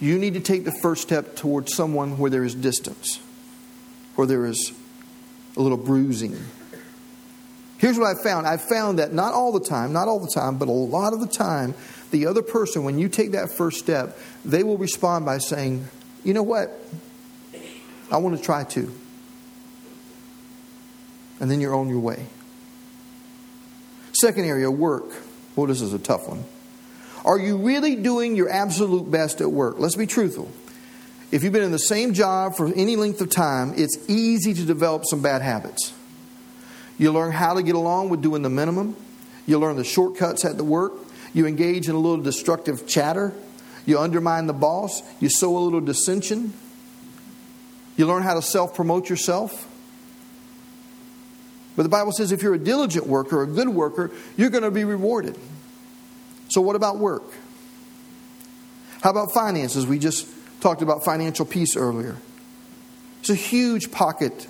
you 0.00 0.18
need 0.18 0.34
to 0.34 0.40
take 0.40 0.64
the 0.64 0.72
first 0.82 1.02
step 1.02 1.36
towards 1.36 1.74
someone 1.74 2.18
where 2.18 2.30
there 2.30 2.42
is 2.42 2.54
distance, 2.54 3.20
where 4.14 4.26
there 4.26 4.46
is 4.46 4.72
a 5.56 5.60
little 5.60 5.78
bruising. 5.78 6.36
Here's 7.78 7.98
what 7.98 8.06
I've 8.06 8.22
found. 8.22 8.46
I've 8.46 8.62
found 8.62 8.98
that 8.98 9.12
not 9.12 9.34
all 9.34 9.52
the 9.52 9.64
time, 9.64 9.92
not 9.92 10.08
all 10.08 10.18
the 10.18 10.30
time, 10.30 10.58
but 10.58 10.68
a 10.68 10.72
lot 10.72 11.12
of 11.12 11.20
the 11.20 11.26
time, 11.26 11.74
the 12.10 12.26
other 12.26 12.42
person, 12.42 12.84
when 12.84 12.98
you 12.98 13.08
take 13.08 13.32
that 13.32 13.52
first 13.52 13.78
step, 13.78 14.18
they 14.44 14.62
will 14.62 14.78
respond 14.78 15.24
by 15.24 15.38
saying, 15.38 15.86
You 16.24 16.34
know 16.34 16.42
what? 16.42 16.70
I 18.10 18.16
want 18.16 18.36
to 18.36 18.42
try 18.42 18.64
to. 18.64 18.92
And 21.40 21.50
then 21.50 21.60
you're 21.60 21.74
on 21.74 21.88
your 21.88 22.00
way. 22.00 22.26
Second 24.20 24.44
area, 24.44 24.70
work. 24.70 25.10
Well, 25.56 25.66
this 25.66 25.80
is 25.80 25.94
a 25.94 25.98
tough 25.98 26.28
one. 26.28 26.44
Are 27.24 27.38
you 27.38 27.58
really 27.58 27.96
doing 27.96 28.36
your 28.36 28.48
absolute 28.48 29.10
best 29.10 29.40
at 29.40 29.50
work? 29.50 29.78
Let's 29.78 29.96
be 29.96 30.06
truthful. 30.06 30.50
If 31.30 31.44
you've 31.44 31.52
been 31.52 31.62
in 31.62 31.70
the 31.70 31.78
same 31.78 32.12
job 32.12 32.56
for 32.56 32.72
any 32.74 32.96
length 32.96 33.20
of 33.20 33.30
time, 33.30 33.74
it's 33.76 33.98
easy 34.08 34.52
to 34.54 34.64
develop 34.64 35.04
some 35.04 35.22
bad 35.22 35.42
habits. 35.42 35.92
You 36.98 37.12
learn 37.12 37.32
how 37.32 37.54
to 37.54 37.62
get 37.62 37.74
along 37.74 38.08
with 38.08 38.20
doing 38.20 38.42
the 38.42 38.50
minimum. 38.50 38.96
You 39.46 39.58
learn 39.58 39.76
the 39.76 39.84
shortcuts 39.84 40.44
at 40.44 40.56
the 40.56 40.64
work. 40.64 40.92
You 41.32 41.46
engage 41.46 41.88
in 41.88 41.94
a 41.94 41.98
little 41.98 42.22
destructive 42.22 42.86
chatter. 42.86 43.32
You 43.86 43.98
undermine 43.98 44.46
the 44.46 44.52
boss. 44.52 45.02
You 45.20 45.30
sow 45.30 45.56
a 45.56 45.60
little 45.60 45.80
dissension. 45.80 46.52
You 47.96 48.06
learn 48.06 48.22
how 48.22 48.34
to 48.34 48.42
self 48.42 48.74
promote 48.74 49.08
yourself. 49.08 49.66
But 51.76 51.84
the 51.84 51.88
Bible 51.88 52.12
says 52.12 52.32
if 52.32 52.42
you're 52.42 52.54
a 52.54 52.58
diligent 52.58 53.06
worker, 53.06 53.42
a 53.42 53.46
good 53.46 53.68
worker, 53.68 54.10
you're 54.36 54.50
going 54.50 54.64
to 54.64 54.70
be 54.70 54.84
rewarded. 54.84 55.38
So, 56.50 56.60
what 56.60 56.76
about 56.76 56.98
work? 56.98 57.24
How 59.02 59.10
about 59.10 59.32
finances? 59.32 59.86
We 59.86 59.98
just 59.98 60.28
talked 60.60 60.82
about 60.82 61.04
financial 61.04 61.46
peace 61.46 61.76
earlier. 61.76 62.16
It's 63.20 63.30
a 63.30 63.34
huge 63.34 63.90
pocket 63.90 64.46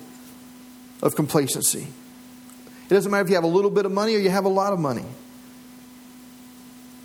of 1.01 1.15
complacency. 1.15 1.87
It 2.89 2.93
doesn't 2.93 3.09
matter 3.09 3.23
if 3.23 3.29
you 3.29 3.35
have 3.35 3.43
a 3.43 3.47
little 3.47 3.71
bit 3.71 3.85
of 3.85 3.91
money 3.91 4.15
or 4.15 4.19
you 4.19 4.29
have 4.29 4.45
a 4.45 4.49
lot 4.49 4.73
of 4.73 4.79
money. 4.79 5.05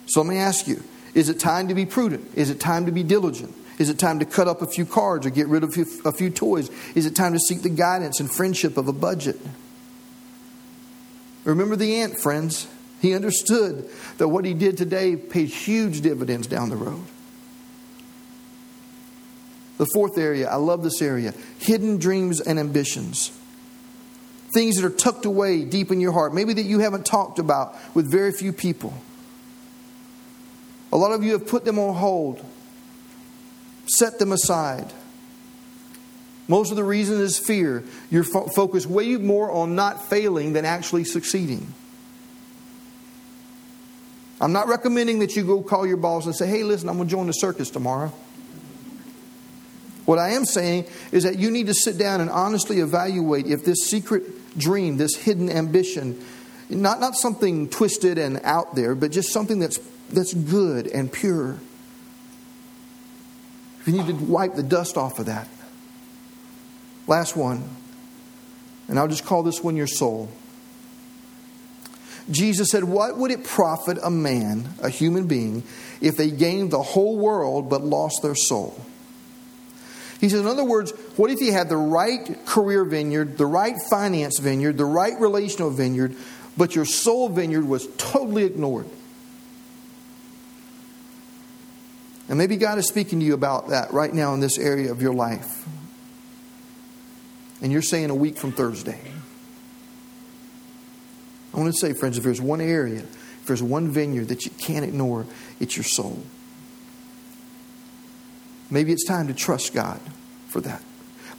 So 0.07 0.23
let 0.23 0.29
me 0.29 0.39
ask 0.39 0.67
you 0.67 0.83
is 1.15 1.29
it 1.29 1.39
time 1.39 1.69
to 1.69 1.75
be 1.75 1.87
prudent? 1.87 2.29
Is 2.35 2.51
it 2.51 2.61
time 2.61 2.87
to 2.87 2.93
be 2.93 3.03
diligent? 3.03 3.55
Is 3.79 3.91
it 3.91 3.99
time 3.99 4.19
to 4.21 4.25
cut 4.25 4.49
up 4.49 4.63
a 4.63 4.67
few 4.67 4.87
cards 4.87 5.27
or 5.27 5.31
get 5.31 5.49
rid 5.49 5.63
of 5.63 5.77
a 6.05 6.13
few, 6.13 6.31
toys? 6.31 6.71
Is 6.95 7.07
it 7.07 7.15
time 7.15 7.35
to 7.35 7.39
seek 7.39 7.63
the 7.63 7.69
guidance 7.69 8.21
and 8.21 8.31
friendship 8.31 8.77
of 8.77 8.89
a 8.89 8.93
budget? 8.93 9.39
Remember 11.45 11.77
the 11.77 11.97
ant, 12.01 12.19
friends. 12.19 12.67
He 13.01 13.15
understood 13.15 13.89
that 14.19 14.29
what 14.29 14.45
he 14.45 14.55
did 14.55 14.79
today 14.79 15.17
paid 15.17 15.49
huge 15.49 16.01
dividends 16.01 16.47
down 16.47 16.71
the 16.71 16.77
road. 16.77 17.05
The 19.79 19.87
fourth 19.93 20.17
area, 20.17 20.49
I 20.49 20.57
love 20.57 20.83
this 20.83 21.03
area 21.03 21.35
hidden 21.59 21.99
dreams 21.99 22.41
and 22.41 22.59
ambitions. 22.59 23.31
Things 24.55 24.77
that 24.77 24.87
are 24.87 24.95
tucked 24.95 25.27
away 25.27 25.65
deep 25.65 25.91
in 25.91 26.01
your 26.01 26.13
heart, 26.13 26.33
maybe 26.33 26.55
that 26.55 26.63
you 26.63 26.79
haven't 26.79 27.05
talked 27.05 27.39
about 27.39 27.77
with 27.95 28.11
very 28.11 28.33
few 28.33 28.53
people. 28.53 28.95
A 30.93 30.97
lot 30.97 31.13
of 31.13 31.23
you 31.23 31.33
have 31.33 31.47
put 31.47 31.65
them 31.65 31.79
on 31.79 31.95
hold, 31.95 32.43
set 33.87 34.19
them 34.19 34.33
aside. 34.33 34.91
Most 36.49 36.71
of 36.71 36.77
the 36.77 36.85
reason 36.85 37.21
is 37.21 37.39
fear. 37.39 37.85
You're 38.09 38.25
fo- 38.25 38.47
focused 38.47 38.87
way 38.87 39.17
more 39.17 39.51
on 39.51 39.75
not 39.75 40.09
failing 40.09 40.53
than 40.53 40.65
actually 40.65 41.05
succeeding. 41.05 41.75
I'm 44.41 44.53
not 44.53 44.69
recommending 44.69 45.21
that 45.21 45.35
you 45.35 45.45
go 45.45 45.63
call 45.63 45.87
your 45.87 45.97
boss 45.97 46.27
and 46.27 46.35
say, 46.35 46.47
hey, 46.47 46.63
listen, 46.63 46.89
I'm 46.89 46.97
going 46.97 47.09
to 47.09 47.11
join 47.11 47.27
the 47.27 47.33
circus 47.33 47.71
tomorrow. 47.71 48.13
What 50.05 50.19
I 50.19 50.31
am 50.31 50.45
saying 50.45 50.87
is 51.11 51.25
that 51.25 51.39
you 51.39 51.51
need 51.51 51.67
to 51.67 51.75
sit 51.75 51.99
down 51.99 52.21
and 52.21 52.31
honestly 52.31 52.79
evaluate 52.79 53.47
if 53.47 53.65
this 53.65 53.87
secret 53.87 54.57
dream, 54.57 54.99
this 54.99 55.17
hidden 55.17 55.51
ambition, 55.51 56.23
not, 56.69 57.01
not 57.01 57.17
something 57.17 57.69
twisted 57.69 58.19
and 58.19 58.41
out 58.45 58.75
there, 58.75 58.95
but 58.95 59.11
just 59.11 59.33
something 59.33 59.59
that's, 59.59 59.79
that's 60.11 60.33
good 60.33 60.87
and 60.87 61.13
pure. 61.13 61.59
You 63.85 63.93
need 63.93 64.07
to 64.07 64.25
wipe 64.25 64.55
the 64.55 64.63
dust 64.63 64.97
off 64.97 65.19
of 65.19 65.27
that. 65.27 65.49
Last 67.07 67.37
one, 67.37 67.69
and 68.89 68.99
I'll 68.99 69.09
just 69.09 69.25
call 69.25 69.43
this 69.43 69.63
one 69.63 69.77
your 69.77 69.87
soul. 69.87 70.29
Jesus 72.31 72.69
said, 72.71 72.85
What 72.85 73.17
would 73.17 73.31
it 73.31 73.45
profit 73.45 73.99
a 74.03 74.11
man, 74.11 74.69
a 74.83 74.89
human 74.89 75.27
being, 75.27 75.63
if 76.01 76.17
they 76.17 76.31
gained 76.31 76.71
the 76.71 76.83
whole 76.83 77.17
world 77.17 77.71
but 77.71 77.83
lost 77.83 78.21
their 78.23 78.35
soul? 78.35 78.81
He 80.21 80.29
says, 80.31 80.41
in 80.41 80.47
other 80.47 80.65
words, 80.65 80.93
what 81.17 81.31
if 81.31 81.41
you 81.41 81.53
had 81.53 81.69
the 81.69 81.77
right 81.77 82.45
career 82.47 82.85
vineyard, 82.85 83.37
the 83.37 83.47
right 83.47 83.75
finance 83.91 84.39
vineyard, 84.39 84.79
the 84.79 84.85
right 84.85 85.13
relational 85.21 85.71
vineyard, 85.71 86.17
but 86.57 86.75
your 86.75 86.87
soul 86.87 87.29
vineyard 87.29 87.67
was 87.69 87.87
totally 87.99 88.45
ignored? 88.45 88.87
And 92.29 92.39
maybe 92.39 92.57
God 92.57 92.79
is 92.79 92.89
speaking 92.89 93.21
to 93.21 93.27
you 93.27 93.35
about 93.35 93.69
that 93.69 93.93
right 93.93 94.13
now 94.13 94.35
in 94.35 94.41
this 94.41 94.59
area 94.59 94.91
of 94.91 95.01
your 95.01 95.15
life. 95.15 95.65
And 97.63 97.71
you're 97.71 97.83
saying 97.83 98.11
a 98.11 98.15
week 98.15 98.37
from 98.37 98.53
Thursday. 98.53 99.01
I 101.57 101.61
want 101.61 101.73
to 101.73 101.79
say, 101.79 101.95
friends, 101.95 102.19
if 102.19 102.25
there's 102.25 102.41
one 102.41 102.61
area, 102.61 102.99
if 103.01 103.47
there's 103.47 103.63
one 103.63 103.89
vineyard 103.89 104.29
that 104.29 104.45
you 104.45 104.51
can't 104.53 104.85
ignore, 104.85 105.25
it's 105.59 105.75
your 105.75 105.85
soul. 105.85 106.23
Maybe 108.71 108.93
it's 108.93 109.07
time 109.07 109.29
to 109.29 109.35
trust 109.35 109.73
God 109.73 110.01
for 110.49 110.61
that. 110.61 110.83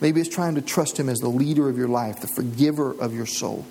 Maybe 0.02 0.20
it's 0.20 0.30
trying 0.30 0.56
to 0.56 0.62
trust 0.62 1.00
Him 1.00 1.08
as 1.08 1.20
the 1.20 1.30
leader 1.30 1.70
of 1.70 1.78
your 1.78 1.88
life, 1.88 2.22
the 2.22 2.28
forgiver 2.28 2.92
of 3.00 3.14
your 3.14 3.26
soul. 3.28 3.66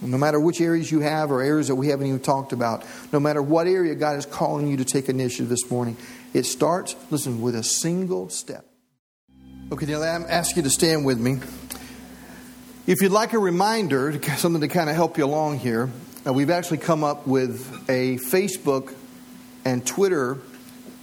no 0.00 0.18
matter 0.18 0.40
which 0.40 0.60
areas 0.60 0.90
you 0.90 0.98
have 0.98 1.30
or 1.30 1.42
areas 1.42 1.68
that 1.68 1.76
we 1.76 1.88
haven't 1.88 2.06
even 2.06 2.18
talked 2.18 2.52
about, 2.52 2.84
no 3.12 3.20
matter 3.20 3.40
what 3.40 3.68
area 3.68 3.94
God 3.94 4.16
is 4.16 4.26
calling 4.26 4.66
you 4.66 4.78
to 4.78 4.84
take 4.84 5.08
initiative 5.08 5.48
this 5.48 5.70
morning, 5.70 5.96
it 6.34 6.44
starts, 6.44 6.96
listen, 7.10 7.40
with 7.40 7.54
a 7.54 7.62
single 7.62 8.28
step. 8.28 8.66
Okay, 9.70 9.86
now 9.86 10.02
I'm 10.02 10.26
asking 10.28 10.64
you 10.64 10.68
to 10.68 10.70
stand 10.70 11.04
with 11.04 11.20
me. 11.20 11.38
If 12.84 13.00
you'd 13.00 13.12
like 13.12 13.32
a 13.32 13.38
reminder, 13.38 14.12
something 14.38 14.60
to 14.60 14.66
kind 14.66 14.90
of 14.90 14.96
help 14.96 15.16
you 15.16 15.24
along 15.24 15.60
here, 15.60 15.88
uh, 16.26 16.32
we've 16.32 16.50
actually 16.50 16.78
come 16.78 17.04
up 17.04 17.28
with 17.28 17.88
a 17.88 18.16
Facebook 18.16 18.92
and 19.64 19.86
Twitter 19.86 20.38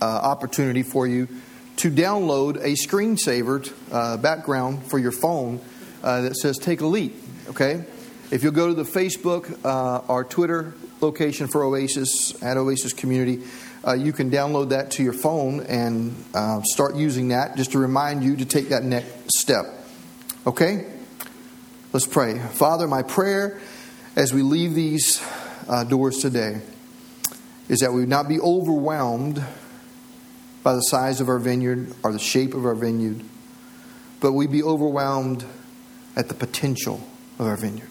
uh, 0.02 0.06
opportunity 0.06 0.84
for 0.84 1.08
you 1.08 1.30
to 1.78 1.90
download 1.90 2.58
a 2.58 2.74
screensaver 2.74 3.74
uh, 3.94 4.18
background 4.18 4.84
for 4.88 5.00
your 5.00 5.14
phone 5.14 5.62
uh, 6.04 6.20
that 6.24 6.36
says 6.36 6.58
Take 6.58 6.82
a 6.82 6.86
Leap. 6.86 7.16
Okay? 7.48 7.86
If 8.30 8.44
you'll 8.44 8.52
go 8.52 8.68
to 8.68 8.74
the 8.74 8.84
Facebook 8.84 9.64
uh, 9.64 10.00
or 10.10 10.26
Twitter 10.26 10.74
location 11.00 11.48
for 11.48 11.64
Oasis, 11.64 12.44
at 12.44 12.58
Oasis 12.58 12.92
Community, 12.92 13.42
uh, 13.88 13.94
you 13.94 14.12
can 14.12 14.30
download 14.30 14.72
that 14.72 14.92
to 14.92 15.04
your 15.04 15.14
phone 15.14 15.62
and 15.62 16.14
start 16.66 16.98
using 16.98 17.30
that 17.30 17.56
just 17.56 17.72
to 17.72 17.80
remind 17.80 18.22
you 18.22 18.36
to 18.36 18.44
take 18.44 18.68
that 18.68 18.84
next 18.84 19.40
step. 19.40 19.64
Okay? 20.46 20.99
Let's 21.92 22.06
pray. 22.06 22.38
Father, 22.38 22.88
my 22.88 23.02
prayer 23.02 23.60
as 24.16 24.32
we 24.32 24.44
leave 24.44 24.76
these 24.76 25.26
uh, 25.68 25.84
doors 25.86 26.20
today 26.20 26.62
is 27.68 27.80
that 27.80 27.92
we 27.92 28.02
would 28.02 28.10
not 28.10 28.28
be 28.28 28.40
overwhelmed 28.40 29.44
by 30.62 30.76
the 30.76 30.82
size 30.82 31.20
of 31.20 31.30
our 31.30 31.40
vineyard 31.40 31.92
or 32.04 32.14
the 32.14 32.20
shape 32.20 32.54
of 32.54 32.64
our 32.64 32.76
vineyard, 32.76 33.24
but 34.20 34.34
we'd 34.34 34.52
be 34.52 34.62
overwhelmed 34.62 35.44
at 36.16 36.28
the 36.28 36.36
potential 36.36 37.02
of 37.40 37.48
our 37.48 37.58
vineyard. 37.58 37.90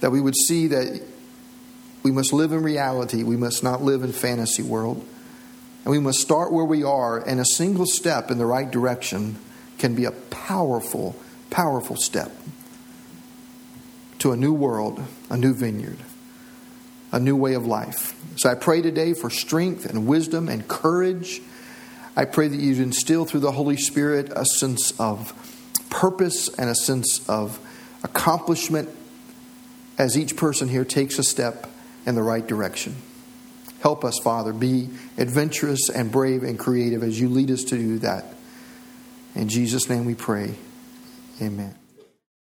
That 0.00 0.10
we 0.10 0.22
would 0.22 0.36
see 0.48 0.68
that 0.68 1.02
we 2.02 2.12
must 2.12 2.32
live 2.32 2.52
in 2.52 2.62
reality, 2.62 3.24
we 3.24 3.36
must 3.36 3.62
not 3.62 3.82
live 3.82 4.02
in 4.02 4.12
fantasy 4.12 4.62
world. 4.62 5.06
And 5.84 5.92
we 5.92 5.98
must 5.98 6.20
start 6.20 6.50
where 6.50 6.64
we 6.64 6.82
are, 6.82 7.18
and 7.18 7.40
a 7.40 7.44
single 7.44 7.84
step 7.84 8.30
in 8.30 8.38
the 8.38 8.46
right 8.46 8.70
direction 8.70 9.36
can 9.76 9.94
be 9.94 10.06
a 10.06 10.12
powerful, 10.12 11.14
powerful 11.50 11.96
step 11.96 12.32
to 14.20 14.32
a 14.32 14.36
new 14.36 14.52
world, 14.52 15.02
a 15.28 15.36
new 15.36 15.52
vineyard, 15.52 15.98
a 17.12 17.18
new 17.18 17.36
way 17.36 17.54
of 17.54 17.66
life. 17.66 18.14
So 18.36 18.48
I 18.48 18.54
pray 18.54 18.80
today 18.80 19.14
for 19.14 19.28
strength 19.28 19.86
and 19.86 20.06
wisdom 20.06 20.48
and 20.48 20.66
courage. 20.68 21.40
I 22.16 22.24
pray 22.24 22.48
that 22.48 22.56
you'd 22.56 22.78
instill 22.78 23.24
through 23.24 23.40
the 23.40 23.52
Holy 23.52 23.76
Spirit 23.76 24.30
a 24.34 24.44
sense 24.44 24.98
of 25.00 25.32
purpose 25.90 26.48
and 26.48 26.70
a 26.70 26.74
sense 26.74 27.28
of 27.28 27.58
accomplishment 28.04 28.88
as 29.98 30.16
each 30.16 30.36
person 30.36 30.68
here 30.68 30.84
takes 30.84 31.18
a 31.18 31.22
step 31.22 31.66
in 32.06 32.14
the 32.14 32.22
right 32.22 32.46
direction. 32.46 32.96
Help 33.80 34.04
us, 34.04 34.18
Father, 34.22 34.52
be 34.52 34.88
adventurous 35.16 35.88
and 35.88 36.12
brave 36.12 36.42
and 36.42 36.58
creative 36.58 37.02
as 37.02 37.18
you 37.18 37.28
lead 37.28 37.50
us 37.50 37.64
to 37.64 37.76
do 37.76 37.98
that. 38.00 38.24
In 39.34 39.48
Jesus' 39.48 39.88
name 39.88 40.04
we 40.04 40.14
pray. 40.14 40.54
Amen. 41.40 41.79